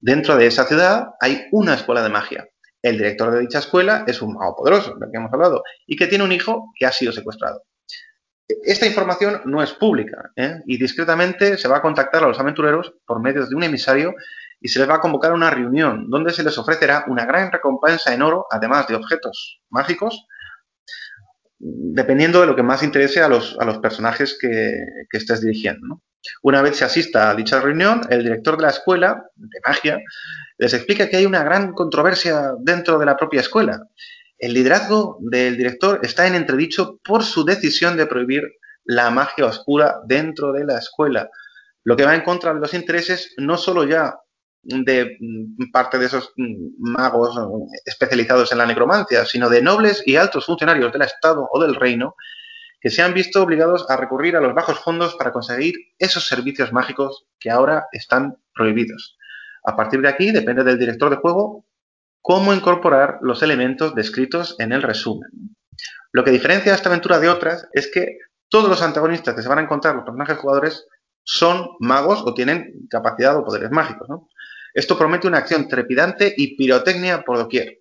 [0.00, 2.48] Dentro de esa ciudad hay una escuela de magia.
[2.82, 6.06] El director de dicha escuela es un mago poderoso, del que hemos hablado, y que
[6.06, 7.62] tiene un hijo que ha sido secuestrado.
[8.48, 10.60] Esta información no es pública ¿eh?
[10.66, 14.14] y discretamente se va a contactar a los aventureros por medio de un emisario
[14.60, 17.50] y se les va a convocar a una reunión donde se les ofrecerá una gran
[17.50, 20.26] recompensa en oro, además de objetos mágicos,
[21.58, 24.74] dependiendo de lo que más interese a los, a los personajes que,
[25.12, 26.02] estés dirigiendo.
[26.42, 30.00] Una vez se asista a dicha reunión, el director de la escuela de magia
[30.58, 33.80] les explica que hay una gran controversia dentro de la propia escuela.
[34.38, 38.42] El liderazgo del director está en entredicho por su decisión de prohibir
[38.84, 41.30] la magia oscura dentro de la escuela,
[41.84, 44.16] lo que va en contra de los intereses no solo ya
[44.68, 45.16] de
[45.72, 46.32] parte de esos
[46.78, 47.38] magos
[47.84, 52.14] especializados en la necromancia, sino de nobles y altos funcionarios del Estado o del reino
[52.80, 56.72] que se han visto obligados a recurrir a los bajos fondos para conseguir esos servicios
[56.72, 59.16] mágicos que ahora están prohibidos.
[59.64, 61.64] A partir de aquí depende del director de juego
[62.22, 65.30] cómo incorporar los elementos descritos en el resumen.
[66.12, 69.58] Lo que diferencia esta aventura de otras es que todos los antagonistas que se van
[69.58, 70.86] a encontrar los personajes jugadores
[71.24, 74.08] son magos o tienen capacidad o poderes mágicos.
[74.76, 77.80] Esto promete una acción trepidante y pirotecnia por doquier.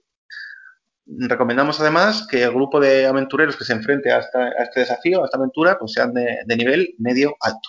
[1.06, 5.36] Recomendamos además que el grupo de aventureros que se enfrente a, este desafío, a esta
[5.38, 7.68] aventura, pues sean de, nivel medio alto.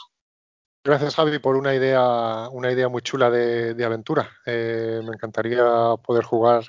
[0.85, 4.31] Gracias, Javi, por una idea, una idea muy chula de, aventura.
[4.47, 5.65] Eh, me encantaría
[6.05, 6.63] poder jugar,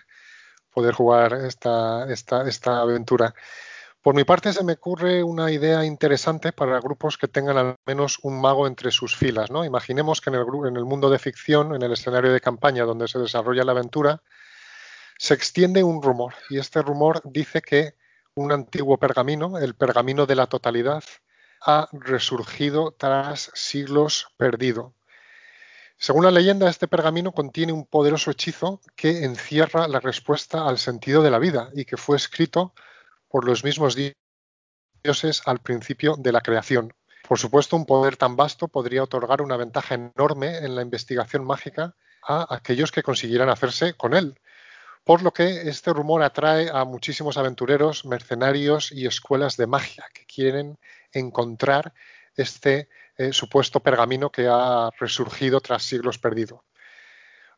[0.74, 3.36] poder jugar esta, esta, esta aventura.
[4.02, 8.20] Por mi parte, se me ocurre una idea interesante para grupos que tengan al menos
[8.24, 9.52] un mago entre sus filas.
[9.52, 9.66] ¿no?
[9.66, 13.08] Imaginemos que en el, en el mundo de ficción, en el escenario de campaña donde
[13.08, 14.22] se desarrolla la aventura,
[15.18, 17.96] se extiende un rumor y este rumor dice que
[18.36, 21.04] un antiguo pergamino, el pergamino de la totalidad,
[21.66, 24.94] ha resurgido tras siglos perdido.
[25.98, 31.24] Según la leyenda, este pergamino contiene un poderoso hechizo que encierra la respuesta al sentido
[31.24, 32.76] de la vida y que fue escrito
[33.30, 33.96] por los mismos
[35.04, 36.94] dioses al principio de la creación.
[37.28, 41.96] Por supuesto, un poder tan vasto podría otorgar una ventaja enorme en la investigación mágica
[42.24, 44.40] a aquellos que consiguieran hacerse con él,
[45.04, 50.26] por lo que este rumor atrae a muchísimos aventureros, mercenarios y escuelas de magia que
[50.26, 50.78] quieren
[51.12, 51.94] encontrar
[52.36, 56.62] este eh, supuesto pergamino que ha resurgido tras siglos perdidos.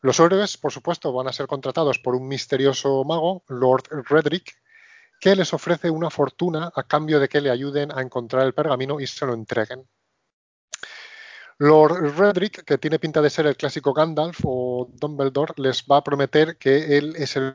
[0.02, 4.56] Los héroes, por supuesto, van a ser contratados por un misterioso mago, Lord Redrick,
[5.20, 9.00] que les ofrece una fortuna a cambio de que le ayuden a encontrar el pergamino
[9.00, 9.88] y se lo entreguen.
[11.58, 16.04] Lord Redrick, que tiene pinta de ser el clásico Gandalf o Dumbledore, les va a
[16.04, 17.54] prometer que él es el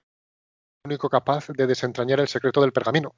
[0.84, 3.14] único capaz de desentrañar el secreto del pergamino,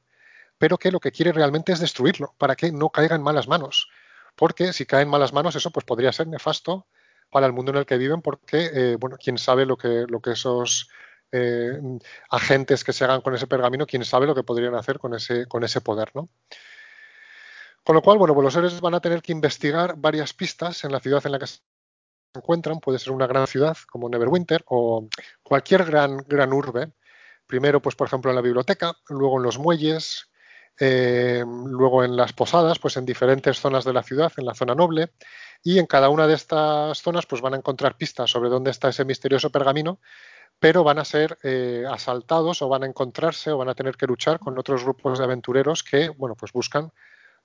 [0.58, 3.88] pero que lo que quiere realmente es destruirlo para que no caiga en malas manos.
[4.36, 6.86] Porque si cae en malas manos, eso pues podría ser nefasto
[7.30, 10.20] para el mundo en el que viven, porque eh, bueno, quién sabe lo que, lo
[10.20, 10.88] que esos
[11.36, 11.98] eh,
[12.30, 15.46] agentes que se hagan con ese pergamino, quién sabe lo que podrían hacer con ese,
[15.46, 16.28] con ese poder, ¿no?
[17.84, 20.92] Con lo cual, bueno, pues los héroes van a tener que investigar varias pistas en
[20.92, 21.60] la ciudad en la que se
[22.34, 22.80] encuentran.
[22.80, 25.08] Puede ser una gran ciudad como Neverwinter o
[25.42, 26.92] cualquier gran, gran urbe.
[27.46, 30.28] Primero, pues por ejemplo, en la biblioteca, luego en los muelles,
[30.78, 34.74] eh, luego en las posadas, pues en diferentes zonas de la ciudad, en la zona
[34.74, 35.12] noble,
[35.62, 38.88] y en cada una de estas zonas pues van a encontrar pistas sobre dónde está
[38.88, 40.00] ese misterioso pergamino,
[40.58, 44.06] pero van a ser eh, asaltados o van a encontrarse o van a tener que
[44.06, 46.92] luchar con otros grupos de aventureros que, bueno, pues buscan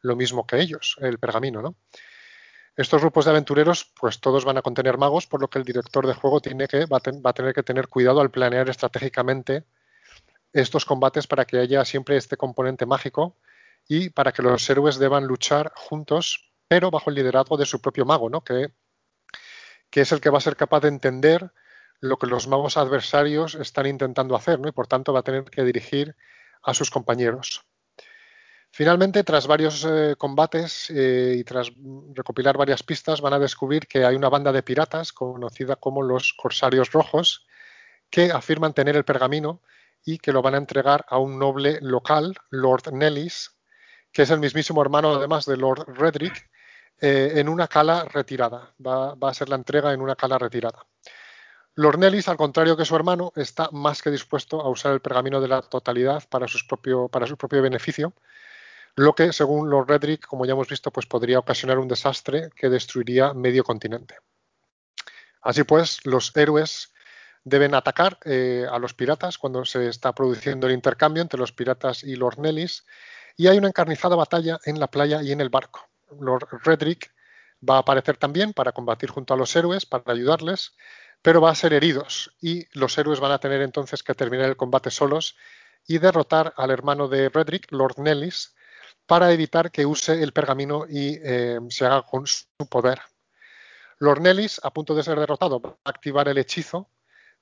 [0.02, 1.76] lo mismo que ellos, el pergamino, ¿no?
[2.76, 6.08] Estos grupos de aventureros, pues todos van a contener magos, por lo que el director
[6.08, 9.66] de juego tiene que, va, a tener que tener cuidado al planear estratégicamente
[10.54, 13.38] estos combates para que haya siempre este componente mágico
[13.88, 18.06] y para que los héroes deban luchar juntos, pero bajo el liderazgo de su propio
[18.06, 18.42] mago, ¿no?
[18.42, 18.74] Que,
[19.90, 21.52] que es el que va a ser capaz de entender
[22.02, 24.68] lo que los magos adversarios están intentando hacer, ¿no?
[24.68, 26.16] y por tanto va a tener que dirigir
[26.64, 27.64] a sus compañeros.
[28.74, 31.72] Finalmente, tras varios eh, combates eh, y tras
[32.14, 36.34] recopilar varias pistas, van a descubrir que hay una banda de piratas conocida como los
[36.34, 37.46] Corsarios Rojos,
[38.10, 39.62] que afirman tener el pergamino
[40.06, 43.52] y que lo van a entregar a un noble local, Lord Nellis,
[44.12, 46.50] que es el mismísimo hermano además de Lord Redrick,
[47.00, 48.74] eh, en una cala retirada.
[48.86, 50.86] Va, a ser la entrega en una cala retirada.
[51.76, 55.40] Lord Nellis, al contrario que su hermano, está más que dispuesto a usar el pergamino
[55.40, 56.46] de la totalidad para,
[57.10, 58.14] para su propio beneficio
[58.96, 62.70] lo que, según Lord Redrick, como ya hemos visto, pues podría ocasionar un desastre que
[62.70, 64.18] destruiría medio continente.
[65.42, 66.94] Así pues, los héroes
[67.44, 72.04] deben atacar eh, a los piratas cuando se está produciendo el intercambio entre los piratas
[72.04, 72.86] y Lord Nellis,
[73.38, 75.88] y hay una encarnizada batalla en la playa y en el barco.
[76.20, 77.14] Lord Redrick
[77.68, 80.74] va a aparecer también para combatir junto a los héroes, para ayudarles,
[81.22, 84.58] pero va a ser heridos y los héroes van a tener entonces que terminar el
[84.58, 85.36] combate solos
[85.88, 88.56] y derrotar al hermano de Redrick, Lord Nellis,
[89.06, 93.02] para evitar que use el pergamino y eh, se haga con su poder.
[94.00, 96.90] Lord Nellis, a punto de ser derrotado, va a activar el hechizo,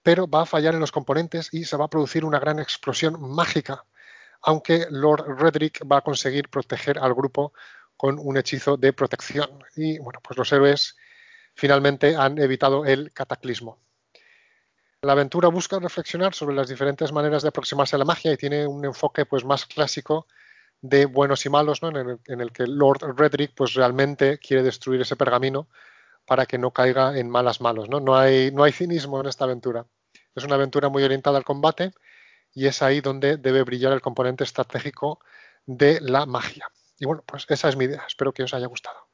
[0.01, 3.17] pero va a fallar en los componentes y se va a producir una gran explosión
[3.21, 3.85] mágica,
[4.41, 7.53] aunque Lord Redrick va a conseguir proteger al grupo
[7.95, 9.63] con un hechizo de protección.
[9.75, 10.95] Y bueno, pues los héroes
[11.59, 13.77] finalmente han evitado el cataclismo.
[15.01, 18.65] La aventura busca reflexionar sobre las diferentes maneras de aproximarse a la magia y tiene
[18.65, 20.25] un enfoque pues más clásico
[20.81, 21.89] de buenos y malos, ¿no?
[21.89, 25.67] en, el, que Lord Redrick pues realmente quiere destruir ese pergamino
[26.25, 27.89] para que no caiga en malas malos.
[27.89, 28.15] ¿no?
[28.15, 29.85] Hay, no hay cinismo en esta aventura.
[30.35, 31.91] Es una aventura muy orientada al combate
[32.53, 35.19] y es ahí donde debe brillar el componente estratégico
[35.65, 36.69] de la magia.
[36.97, 38.03] Y bueno, pues esa es mi idea.
[38.07, 39.08] Espero que os haya gustado.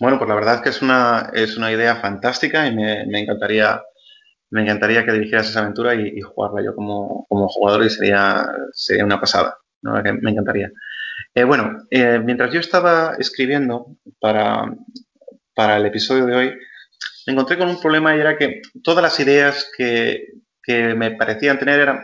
[0.00, 3.82] Bueno, pues la verdad es que es una, es una idea fantástica y me, encantaría
[4.50, 9.04] me encantaría que dirigieras esa aventura y, jugarla yo como, como, jugador y sería, sería
[9.04, 10.70] una pasada me encantaría.
[11.34, 14.64] Eh, bueno, eh, mientras yo estaba escribiendo para,
[15.54, 16.48] para el episodio de hoy,
[17.26, 20.26] me encontré con un problema y era que todas las ideas que,
[20.62, 22.00] que me parecían tener eran,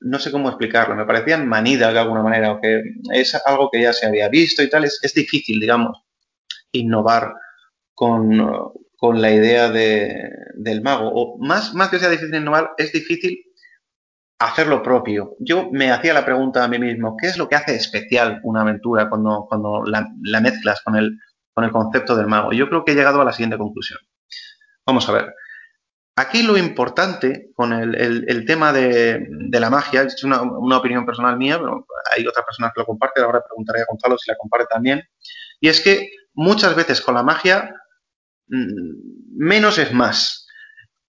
[0.00, 3.82] no sé cómo explicarlo, me parecían manidas de alguna manera, o que es algo que
[3.82, 6.03] ya se había visto y tal, es, es difícil, digamos,
[6.74, 7.34] innovar
[7.94, 11.10] con, con la idea de, del mago.
[11.12, 13.38] O más, más que sea difícil innovar, es difícil
[14.38, 15.36] hacer lo propio.
[15.38, 18.62] Yo me hacía la pregunta a mí mismo, ¿qué es lo que hace especial una
[18.62, 21.18] aventura cuando, cuando la, mezclas con el,
[21.52, 22.52] con el concepto del mago?
[22.52, 24.00] Yo creo que he llegado a la siguiente conclusión.
[24.86, 25.34] Vamos a ver.
[26.16, 31.58] Aquí lo importante con el, tema de, la magia, es una, una, opinión personal mía,
[31.58, 35.02] pero hay otras personas que lo comparten, ahora preguntaré a Gonzalo si la comparte también,
[35.58, 37.74] y es que muchas veces con la magia
[38.48, 40.46] mm, menos es más.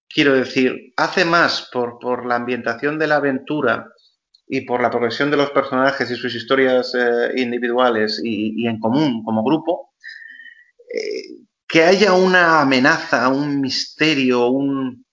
[0.08, 3.88] Quiero decir, hace más por, la ambientación de la aventura
[4.46, 9.24] y por la progresión de los personajes y sus historias eh, individuales y, en común
[9.24, 9.92] como grupo,
[10.94, 15.04] eh, que haya una amenaza, un misterio, un,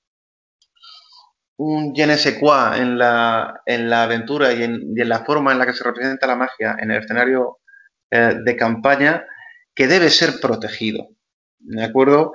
[1.58, 5.60] un je ne sais quoi en la, en la aventura y en, la forma en
[5.60, 7.60] la que se representa la magia en el escenario
[8.12, 9.26] eh, de campaña
[9.76, 11.10] que debe ser protegido.
[11.60, 12.34] ¿De acuerdo?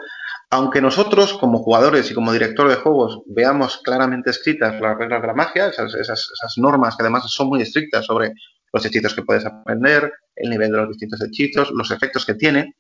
[0.51, 5.27] Aunque nosotros, como jugadores y como director de juegos, veamos claramente escritas las reglas de
[5.27, 8.33] la magia, esas, normas que además son muy estrictas sobre
[8.73, 12.75] los hechizos que puedes aprender, el nivel de los distintos hechizos, los efectos que tiene,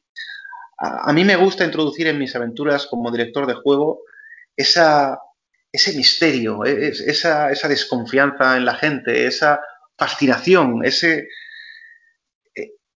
[0.79, 4.03] a, mí me gusta introducir en mis aventuras como director de juego
[4.57, 5.16] ese
[5.97, 9.61] misterio, e, esa, desconfianza en la gente, esa
[9.97, 11.29] fascinación, ese,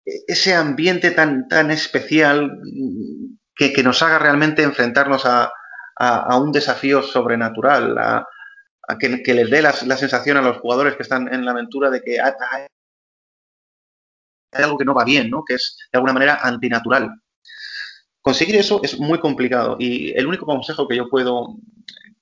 [0.05, 2.59] ese ambiente tan, tan especial
[3.55, 5.51] que, nos haga realmente enfrentarnos a,
[6.39, 8.25] un desafío sobrenatural, a,
[8.99, 12.19] que, les dé la, sensación a los jugadores que están en la aventura de que
[12.19, 12.31] hay,
[14.53, 15.43] algo que no va bien, ¿no?
[15.45, 17.09] que es de alguna manera antinatural.
[18.21, 21.55] Conseguir eso es muy complicado y el único consejo que yo puedo,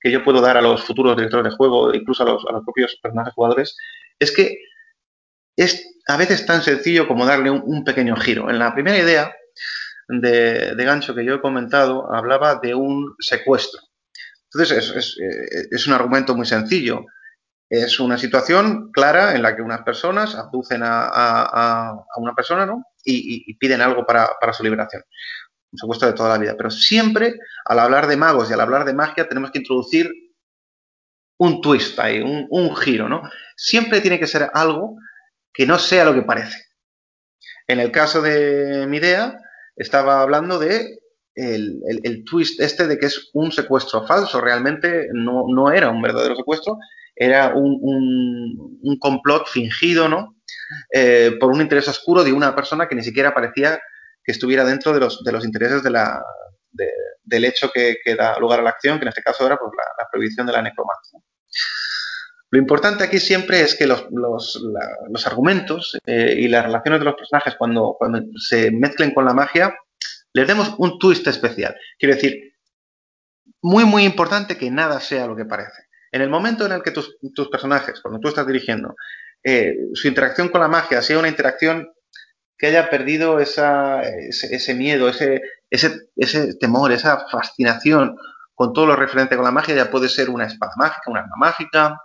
[0.00, 3.34] que yo puedo dar a los futuros directores de juego, incluso a los, propios personajes
[3.34, 3.76] jugadores,
[4.18, 4.58] es que
[5.56, 8.50] es a veces tan sencillo como darle un pequeño giro.
[8.50, 9.32] En la primera idea,
[10.18, 13.80] de, gancho que yo he comentado hablaba de un secuestro.
[14.52, 17.06] Entonces, eh, es, un argumento muy sencillo.
[17.68, 22.82] Es una situación clara en la que unas personas abducen a, una persona ¿no?
[23.04, 25.02] y, piden algo para, su liberación.
[25.72, 26.56] Un secuestro de toda la vida.
[26.56, 30.10] Pero siempre, al hablar de magos y al hablar de magia, tenemos que introducir
[31.38, 33.22] un twist ahí, un, un giro, ¿no?
[33.56, 34.96] Siempre tiene que ser algo
[35.52, 36.58] que no sea lo que parece.
[37.66, 39.38] En el caso de mi idea,
[39.76, 40.98] estaba hablando de
[41.34, 44.40] el, twist este de que es un secuestro falso.
[44.40, 46.78] Realmente no, era un verdadero secuestro,
[47.14, 50.36] era un, complot fingido, ¿no?
[50.92, 53.80] Eh, por un interés oscuro de una persona que ni siquiera parecía
[54.22, 56.22] que estuviera dentro de los, de los intereses de la,
[57.30, 60.06] del hecho que, da lugar a la acción, que en este caso era pues, la,
[60.10, 61.20] prohibición de la necromancia.
[62.50, 64.06] Lo importante aquí siempre es que los,
[65.24, 69.74] argumentos eh, y las relaciones de los personajes cuando, cuando se mezclen con la magia
[70.32, 71.76] les demos un twist especial.
[71.98, 72.54] Quiero decir,
[73.62, 75.84] muy, muy importante que nada sea lo que parece.
[76.12, 77.16] En el momento en el que tus,
[77.50, 78.94] personajes, cuando tú estás dirigiendo,
[79.44, 81.88] eh, su interacción con la magia sea una interacción
[82.58, 85.40] que haya perdido ese, miedo, ese,
[85.70, 88.16] ese, temor, esa fascinación
[88.54, 91.36] con todo lo referente con la magia, ya puede ser una espada mágica, una arma
[91.36, 91.96] mágica,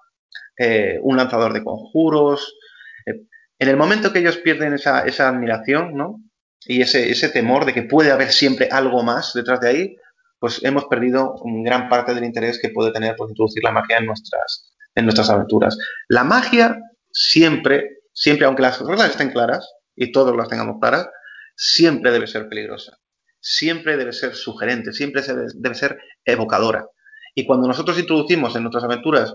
[0.57, 2.57] eh, un lanzador de conjuros.
[3.05, 3.21] Eh,
[3.59, 6.21] en el momento que ellos pierden esa, admiración, ¿no?
[6.67, 9.95] y ese, temor de que puede haber siempre algo más detrás de ahí,
[10.39, 14.05] pues hemos perdido gran parte del interés que puede tener por introducir la magia en
[14.05, 15.77] nuestras, en nuestras aventuras.
[16.07, 16.79] La magia
[17.11, 21.07] siempre, siempre, aunque las reglas estén claras y todos las tengamos claras,
[21.55, 22.97] siempre debe ser peligrosa,
[23.39, 25.21] siempre debe ser sugerente, siempre
[25.55, 26.85] debe ser evocadora.
[27.33, 29.33] Y cuando nosotros introducimos en nuestras aventuras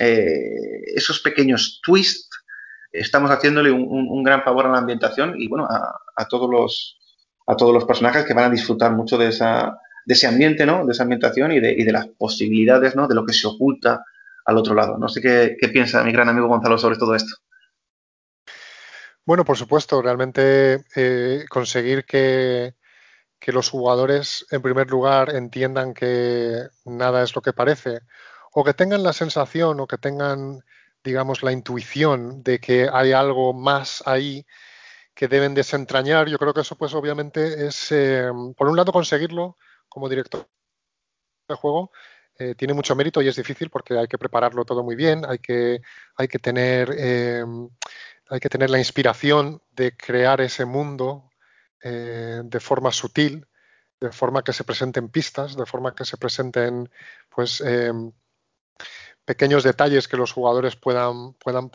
[0.00, 2.30] eh, esos pequeños twists,
[2.90, 6.98] estamos haciéndole un, gran favor a la ambientación y bueno, a, todos los
[7.46, 10.86] a todos los personajes que van a disfrutar mucho de esa de ese ambiente, ¿no?
[10.86, 13.06] De esa ambientación y de, y de las posibilidades, ¿no?
[13.06, 14.02] De lo que se oculta
[14.46, 14.96] al otro lado.
[14.96, 17.36] No sé qué, piensa mi gran amigo Gonzalo sobre todo esto.
[19.26, 22.74] Bueno, por supuesto, realmente eh, conseguir que,
[23.38, 26.54] que, los jugadores, en primer lugar, entiendan que
[26.86, 28.00] nada es lo que parece,
[28.52, 30.62] o que tengan la sensación o que tengan
[31.02, 34.46] digamos, la intuición de que hay algo más ahí
[35.14, 36.28] que deben desentrañar.
[36.28, 39.56] Yo creo que eso, pues, obviamente es, eh, por un lado, conseguirlo
[39.88, 40.48] como director
[41.48, 41.90] de juego.
[42.38, 45.38] Eh, tiene mucho mérito y es difícil porque hay que prepararlo todo muy bien, hay
[45.38, 45.82] que,
[46.16, 47.44] hay que tener eh,
[48.30, 51.30] hay que tener la inspiración de crear ese mundo
[51.82, 53.46] de forma sutil,
[54.00, 56.90] de forma que se presenten pistas, de forma que se presenten
[57.30, 57.62] pues
[59.24, 61.70] pequeños detalles que los jugadores puedan, puedan,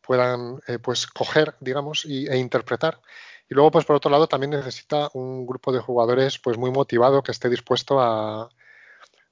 [0.00, 3.00] puedan eh, pues coger, digamos, e interpretar.
[3.48, 7.22] Y luego, pues por otro lado, también necesita un grupo de jugadores pues muy motivado
[7.22, 8.48] que esté dispuesto a,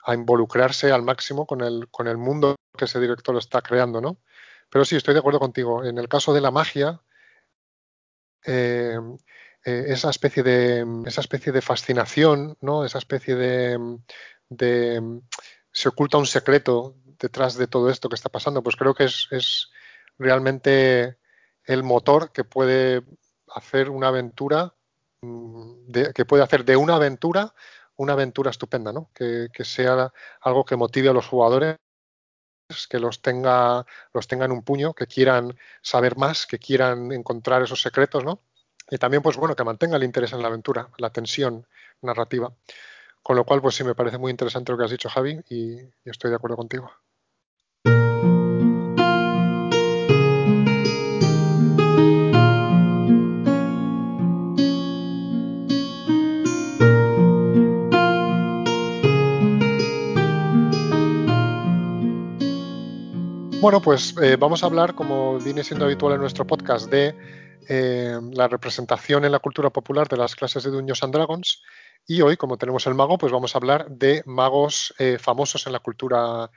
[0.08, 4.18] involucrarse al máximo con el, con el mundo que ese director está creando, ¿no?
[4.68, 5.84] Pero sí, estoy de acuerdo contigo.
[5.84, 7.00] En el caso de la magia,
[8.44, 8.98] eh,
[9.64, 12.84] eh, esa especie de esa especie de fascinación, ¿no?
[12.84, 13.98] Esa especie de,
[14.48, 15.20] de
[15.70, 19.70] se oculta un secreto detrás de todo esto que está pasando, pues creo que es,
[20.18, 21.18] realmente
[21.64, 23.02] el motor que puede
[23.54, 24.74] hacer una aventura,
[25.22, 27.54] mm, que puede hacer de una aventura
[27.96, 29.10] una aventura estupenda, ¿no?
[29.14, 31.76] Que, sea algo que motive a los jugadores,
[32.88, 37.82] que los tenga, los tengan un puño, que quieran saber más, que quieran encontrar esos
[37.82, 38.40] secretos, ¿no?
[38.90, 41.66] Y también, pues bueno, que mantenga el interés en la aventura, la tensión
[42.02, 42.52] narrativa.
[43.22, 45.78] Con lo cual, pues sí, me parece muy interesante lo que has dicho, Javi, y
[46.04, 46.90] estoy de acuerdo contigo.
[63.62, 67.14] Bueno, pues eh, vamos a hablar, como viene siendo habitual en nuestro podcast, de
[67.68, 71.62] eh, la representación en la cultura popular de las clases de Dungeons and Dragons.
[72.04, 75.74] Y hoy, como tenemos el mago, pues vamos a hablar de magos eh, famosos en
[75.74, 76.50] la cultura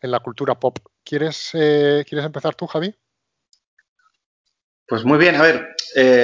[0.00, 0.80] en la cultura pop.
[1.04, 2.92] ¿Quieres, ¿quieres empezar tú, Javi?
[4.88, 5.76] Pues muy bien, a ver,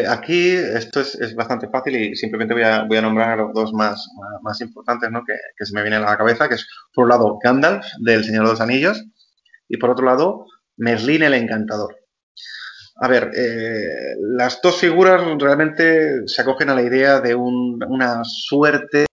[0.08, 4.08] aquí esto es, bastante fácil y simplemente voy a, voy a nombrar los dos más,
[4.42, 5.22] más importantes ¿no?
[5.24, 8.24] que, que, se me vienen a la cabeza, que es por un lado Gandalf del
[8.24, 9.04] Señor de los Anillos
[9.68, 10.46] y por otro lado,
[10.76, 11.96] Merlín el Encantador.
[12.96, 19.06] A ver, eh, las dos figuras realmente se acogen a la idea de una suerte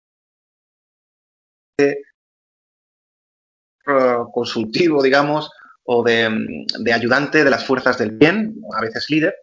[4.32, 5.50] consultivo, digamos,
[5.84, 9.36] o de, ayudante de las fuerzas del bien, a veces líder,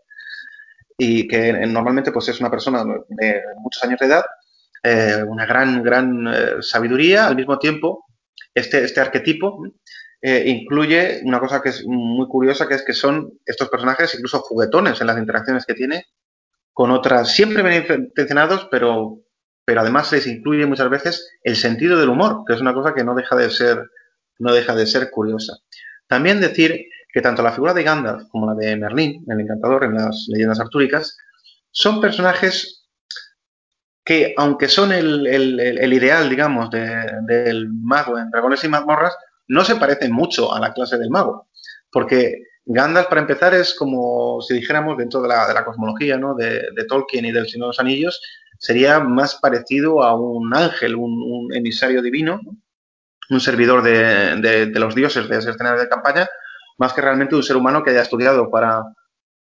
[0.97, 4.25] y que normalmente pues, es una persona de muchos años de edad,
[4.83, 8.07] eh, una gran, gran eh, sabiduría, al mismo tiempo,
[8.55, 9.65] este, este arquetipo
[10.21, 14.41] eh, incluye una cosa que es muy curiosa, que es que son estos personajes incluso
[14.41, 16.07] juguetones en las interacciones que tiene
[16.73, 19.21] con otras, siempre bien intencionados, pero,
[19.65, 23.05] pero además les incluye muchas veces el sentido del humor, que es una cosa que
[23.05, 23.83] no deja de ser,
[24.39, 25.55] no deja de ser curiosa.
[26.07, 29.95] También decir que tanto la figura de Gandalf como la de Merlín, el encantador en
[29.95, 31.17] las leyendas artúricas,
[31.71, 32.87] son personajes
[34.05, 39.15] que aunque son el, ideal, digamos, del mago en Dragones y Mazmorras,
[39.49, 41.49] no se parecen mucho a la clase del mago.
[41.91, 46.35] Porque Gandalf, para empezar, es como si dijéramos dentro de la, cosmología ¿no?
[46.35, 48.21] de, Tolkien y del Señor de los Anillos,
[48.59, 52.41] sería más parecido a un ángel, un, emisario divino,
[53.31, 56.29] un servidor de, los dioses de ese escenario de campaña,
[56.77, 58.83] más que realmente un ser humano que haya estudiado para,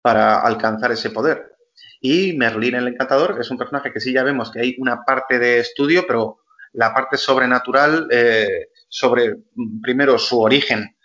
[0.02, 1.56] para alcanzar ese poder.
[2.02, 5.38] Y Merlín el Encantador es un personaje que sí ya vemos que hay una parte
[5.38, 6.40] de estudio, pero
[6.74, 9.36] la parte sobrenatural eh, sobre
[9.82, 10.96] primero su origen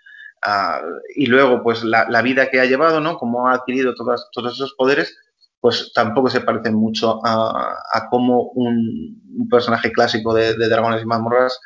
[0.41, 0.81] ah,
[1.15, 3.17] y luego pues la, vida que ha llevado, ¿no?
[3.17, 5.17] Cómo ha adquirido todos esos poderes,
[5.59, 9.19] pues tampoco se parecen mucho a, cómo un,
[9.49, 11.59] personaje clásico de, Dragones y Mazmorras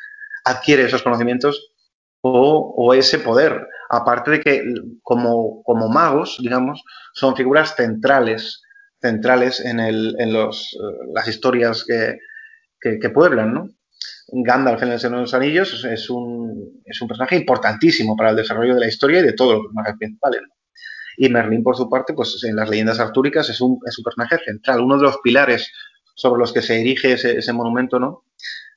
[0.43, 1.71] adquiere esos conocimientos
[2.21, 3.67] o, ese poder.
[3.91, 4.63] Aparte de que
[5.03, 8.63] como, como magos, digamos, son figuras centrales
[8.99, 12.17] centrales en, los, eh, las historias que,
[12.81, 13.69] que, pueblan, ¿no?
[14.27, 18.35] Gandalf en el Señor de los Anillos es un, es un, personaje importantísimo para el
[18.35, 20.41] desarrollo de la historia y de todos los personajes principales.
[21.17, 24.37] Y Merlín, por su parte, pues en las leyendas artúricas es un, es un personaje
[24.43, 25.71] central, uno de los pilares
[26.15, 28.23] sobre los que se erige ese, ese monumento ¿no?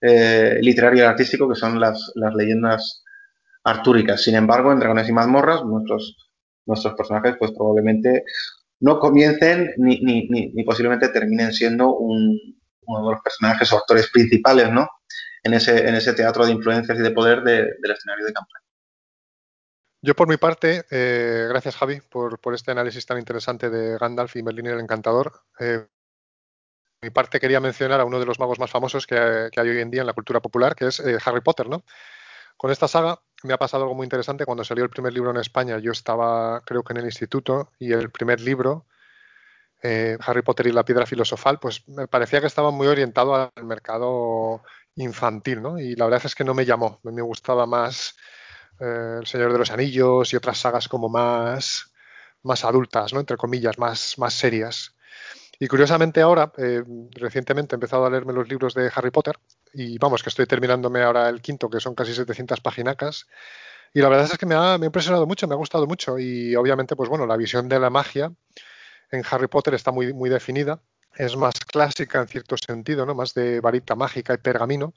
[0.00, 3.02] Eh, literario y artístico que son las, las, leyendas
[3.64, 4.22] artúricas.
[4.22, 6.16] Sin embargo, en Dragones y Mazmorras, nuestros,
[6.66, 8.24] nuestros personajes, pues probablemente
[8.80, 12.38] no comiencen ni, ni, ni, posiblemente terminen siendo un,
[12.82, 14.88] uno de los personajes o actores principales, ¿no?
[15.42, 18.64] En ese, teatro de influencias y de poder del escenario de campaña.
[20.00, 24.42] Yo por mi parte, eh, gracias Javi por, este análisis tan interesante de Gandalf y
[24.42, 25.42] Merlín el Encantador.
[25.58, 25.86] Eh,
[27.00, 29.80] por mi parte quería mencionar a uno de los magos más famosos que, hay hoy
[29.80, 31.84] en día en la cultura popular, que es eh, Harry Potter, ¿no?
[32.56, 34.44] Con esta saga me ha pasado algo muy interesante.
[34.44, 37.92] Cuando salió el primer libro en España, yo estaba, creo que en el instituto, y
[37.92, 38.86] el primer libro,
[39.82, 43.64] eh, Harry Potter y la piedra filosofal, pues me parecía que estaba muy orientado al
[43.64, 44.62] mercado
[44.96, 45.78] infantil, ¿no?
[45.78, 47.00] Y la verdad es que no me llamó.
[47.04, 48.16] Me gustaba más
[48.80, 51.92] eh, El Señor de los Anillos y otras sagas como más,
[52.42, 53.20] más adultas, ¿no?
[53.20, 54.96] Entre comillas, más, más serias.
[55.60, 59.36] Y curiosamente ahora, eh, recientemente he empezado a leerme los libros de Harry Potter
[59.74, 63.26] y vamos, que estoy terminándome ahora el quinto, que son casi 700 paginacas.
[63.92, 66.94] Y la verdad es que me ha, impresionado mucho, me ha gustado mucho y obviamente,
[66.94, 68.32] pues bueno, la visión de la magia
[69.10, 70.80] en Harry Potter está muy, muy definida.
[71.16, 73.14] Es más clásica en cierto sentido, ¿no?
[73.14, 74.94] Más de varita mágica y pergamino,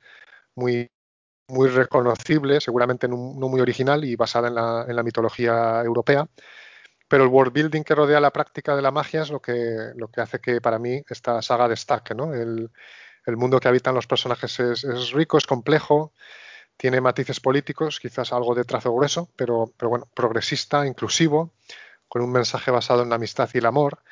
[0.56, 0.90] muy,
[1.48, 6.28] muy reconocible, seguramente no muy original y basada en la, mitología europea
[7.12, 10.08] pero el world building que rodea la práctica de la magia es lo que, lo
[10.08, 12.16] que hace que para mí esta saga destaque.
[12.16, 12.34] ¿no?
[12.34, 12.70] El,
[13.36, 16.14] mundo que habitan los personajes es, rico, es complejo,
[16.78, 21.52] tiene matices políticos, quizás algo de trazo grueso, pero, pero bueno, progresista, inclusivo,
[22.12, 24.04] con un mensaje basado en la amistad y el amor.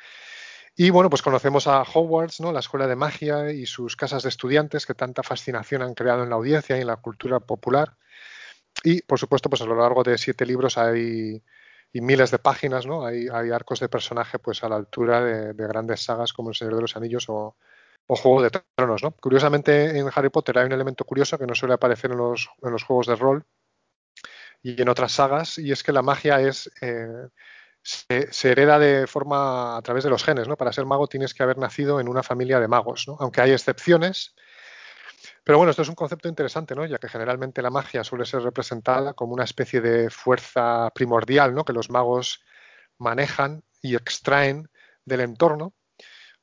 [0.74, 2.50] Y bueno, pues conocemos a Hogwarts, ¿no?
[2.50, 6.30] la escuela de magia y sus casas de estudiantes que tanta fascinación han creado en
[6.30, 7.98] la audiencia y en la cultura popular.
[8.82, 11.42] Y por supuesto, pues a lo largo de siete libros hay
[11.92, 13.04] y miles de páginas, ¿no?
[13.04, 16.80] Hay, arcos de personaje pues a la altura de, grandes sagas como El Señor de
[16.80, 17.56] los Anillos o,
[18.06, 19.10] Juego de Tronos, ¿no?
[19.10, 22.72] Curiosamente en Harry Potter hay un elemento curioso que no suele aparecer en los, en
[22.72, 23.44] los juegos de rol
[24.62, 27.28] y en otras sagas y es que la magia es eh,
[27.82, 30.56] se, hereda de forma a través de los genes, ¿no?
[30.56, 33.16] Para ser mago tienes que haber nacido en una familia de magos, ¿no?
[33.20, 34.34] Aunque hay excepciones,
[35.44, 36.84] pero bueno, esto es un concepto interesante, ¿no?
[36.84, 41.64] Ya que generalmente la magia suele ser representada como una especie de fuerza primordial, ¿no?
[41.64, 42.42] Que los magos
[42.98, 44.68] manejan y extraen
[45.04, 45.74] del entorno.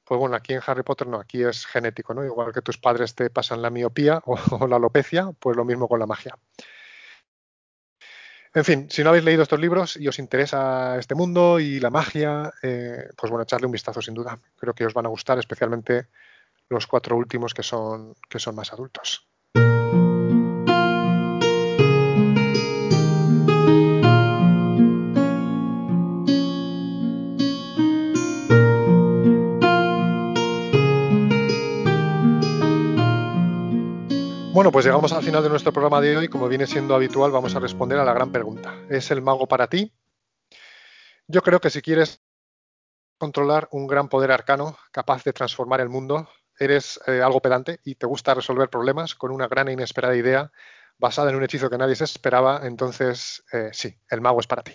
[0.04, 2.26] Pues bueno, aquí en Harry Potter no, aquí es genético, ¿no?
[2.26, 4.36] Igual que tus padres te pasan la miopía o,
[4.68, 6.38] la alopecia, pues lo mismo con la magia.
[8.58, 11.92] En fin, si no habéis leído estos libros y os interesa este mundo y la
[11.92, 14.40] magia, eh, pues bueno, echarle un vistazo sin duda.
[14.56, 16.08] Creo que os van a gustar, especialmente
[16.68, 19.28] los cuatro últimos que son, que son más adultos.
[34.58, 36.28] Bueno, pues llegamos al final de nuestro programa de hoy.
[36.30, 38.74] Como viene siendo habitual, vamos a responder a la gran pregunta.
[38.90, 39.94] ¿Es el mago para ti?
[41.28, 42.24] Yo creo que si quieres
[43.20, 46.28] controlar un gran poder arcano capaz de transformar el mundo,
[46.58, 50.52] eres eh, algo pedante y te gusta resolver problemas con una gran e inesperada idea
[50.98, 54.64] basada en un hechizo que nadie se esperaba, entonces eh, sí, el mago es para
[54.64, 54.74] ti.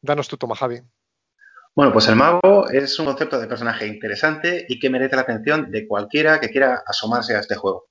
[0.00, 0.80] Danos tu toma, Javi.
[1.74, 5.70] Bueno, pues el mago es un concepto de personaje interesante y que merece la atención
[5.70, 7.90] de cualquiera que quiera asomarse a este juego.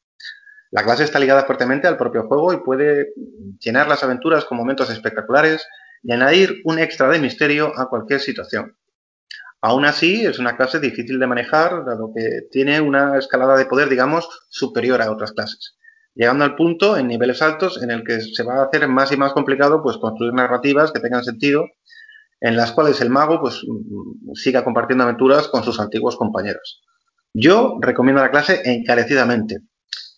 [0.75, 3.13] La clase está ligada fuertemente al propio juego y puede
[3.61, 5.65] llenar las aventuras con momentos espectaculares
[6.03, 8.75] y añadir un extra de misterio a cualquier situación.
[9.61, 13.87] Aún así, es una clase difícil de manejar, dado que tiene una escalada de poder,
[13.87, 15.77] digamos, superior a otras clases,
[16.13, 19.15] llegando al punto en niveles altos en el que se va a hacer más y
[19.15, 21.69] más complicado pues, construir narrativas que tengan sentido,
[22.41, 23.61] en las cuales el mago pues,
[24.33, 26.83] siga compartiendo aventuras con sus antiguos compañeros.
[27.33, 29.61] Yo recomiendo la clase encarecidamente,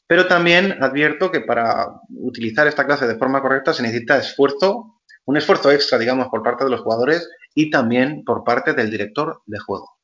[0.08, 5.38] pero también advierto que para utilizar esta clase de forma correcta se necesita esfuerzo, un
[5.38, 9.60] esfuerzo extra, digamos, por parte de los jugadores y también por parte del director de
[9.60, 9.98] juego.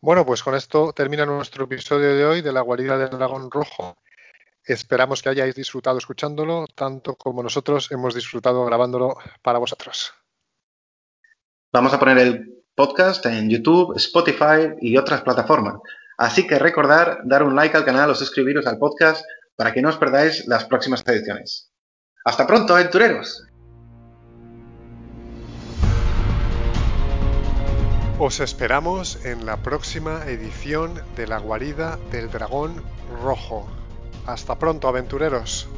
[0.00, 3.98] Bueno, pues con esto termina nuestro episodio de hoy de la guarida del dragón rojo.
[4.64, 10.14] Esperamos que hayáis disfrutado escuchándolo, tanto como nosotros hemos disfrutado grabándolo para vosotros.
[11.72, 15.74] Vamos a poner el podcast en YouTube, Spotify y otras plataformas.
[16.20, 19.24] Así que recordar dar un like al canal o suscribiros al podcast
[19.56, 21.72] para que no os perdáis las próximas ediciones.
[22.26, 23.42] Hasta pronto, aventureros.
[28.18, 32.84] Os esperamos en la próxima edición de La guarida del dragón
[33.22, 33.66] rojo.
[34.26, 35.70] Hasta pronto, aventureros.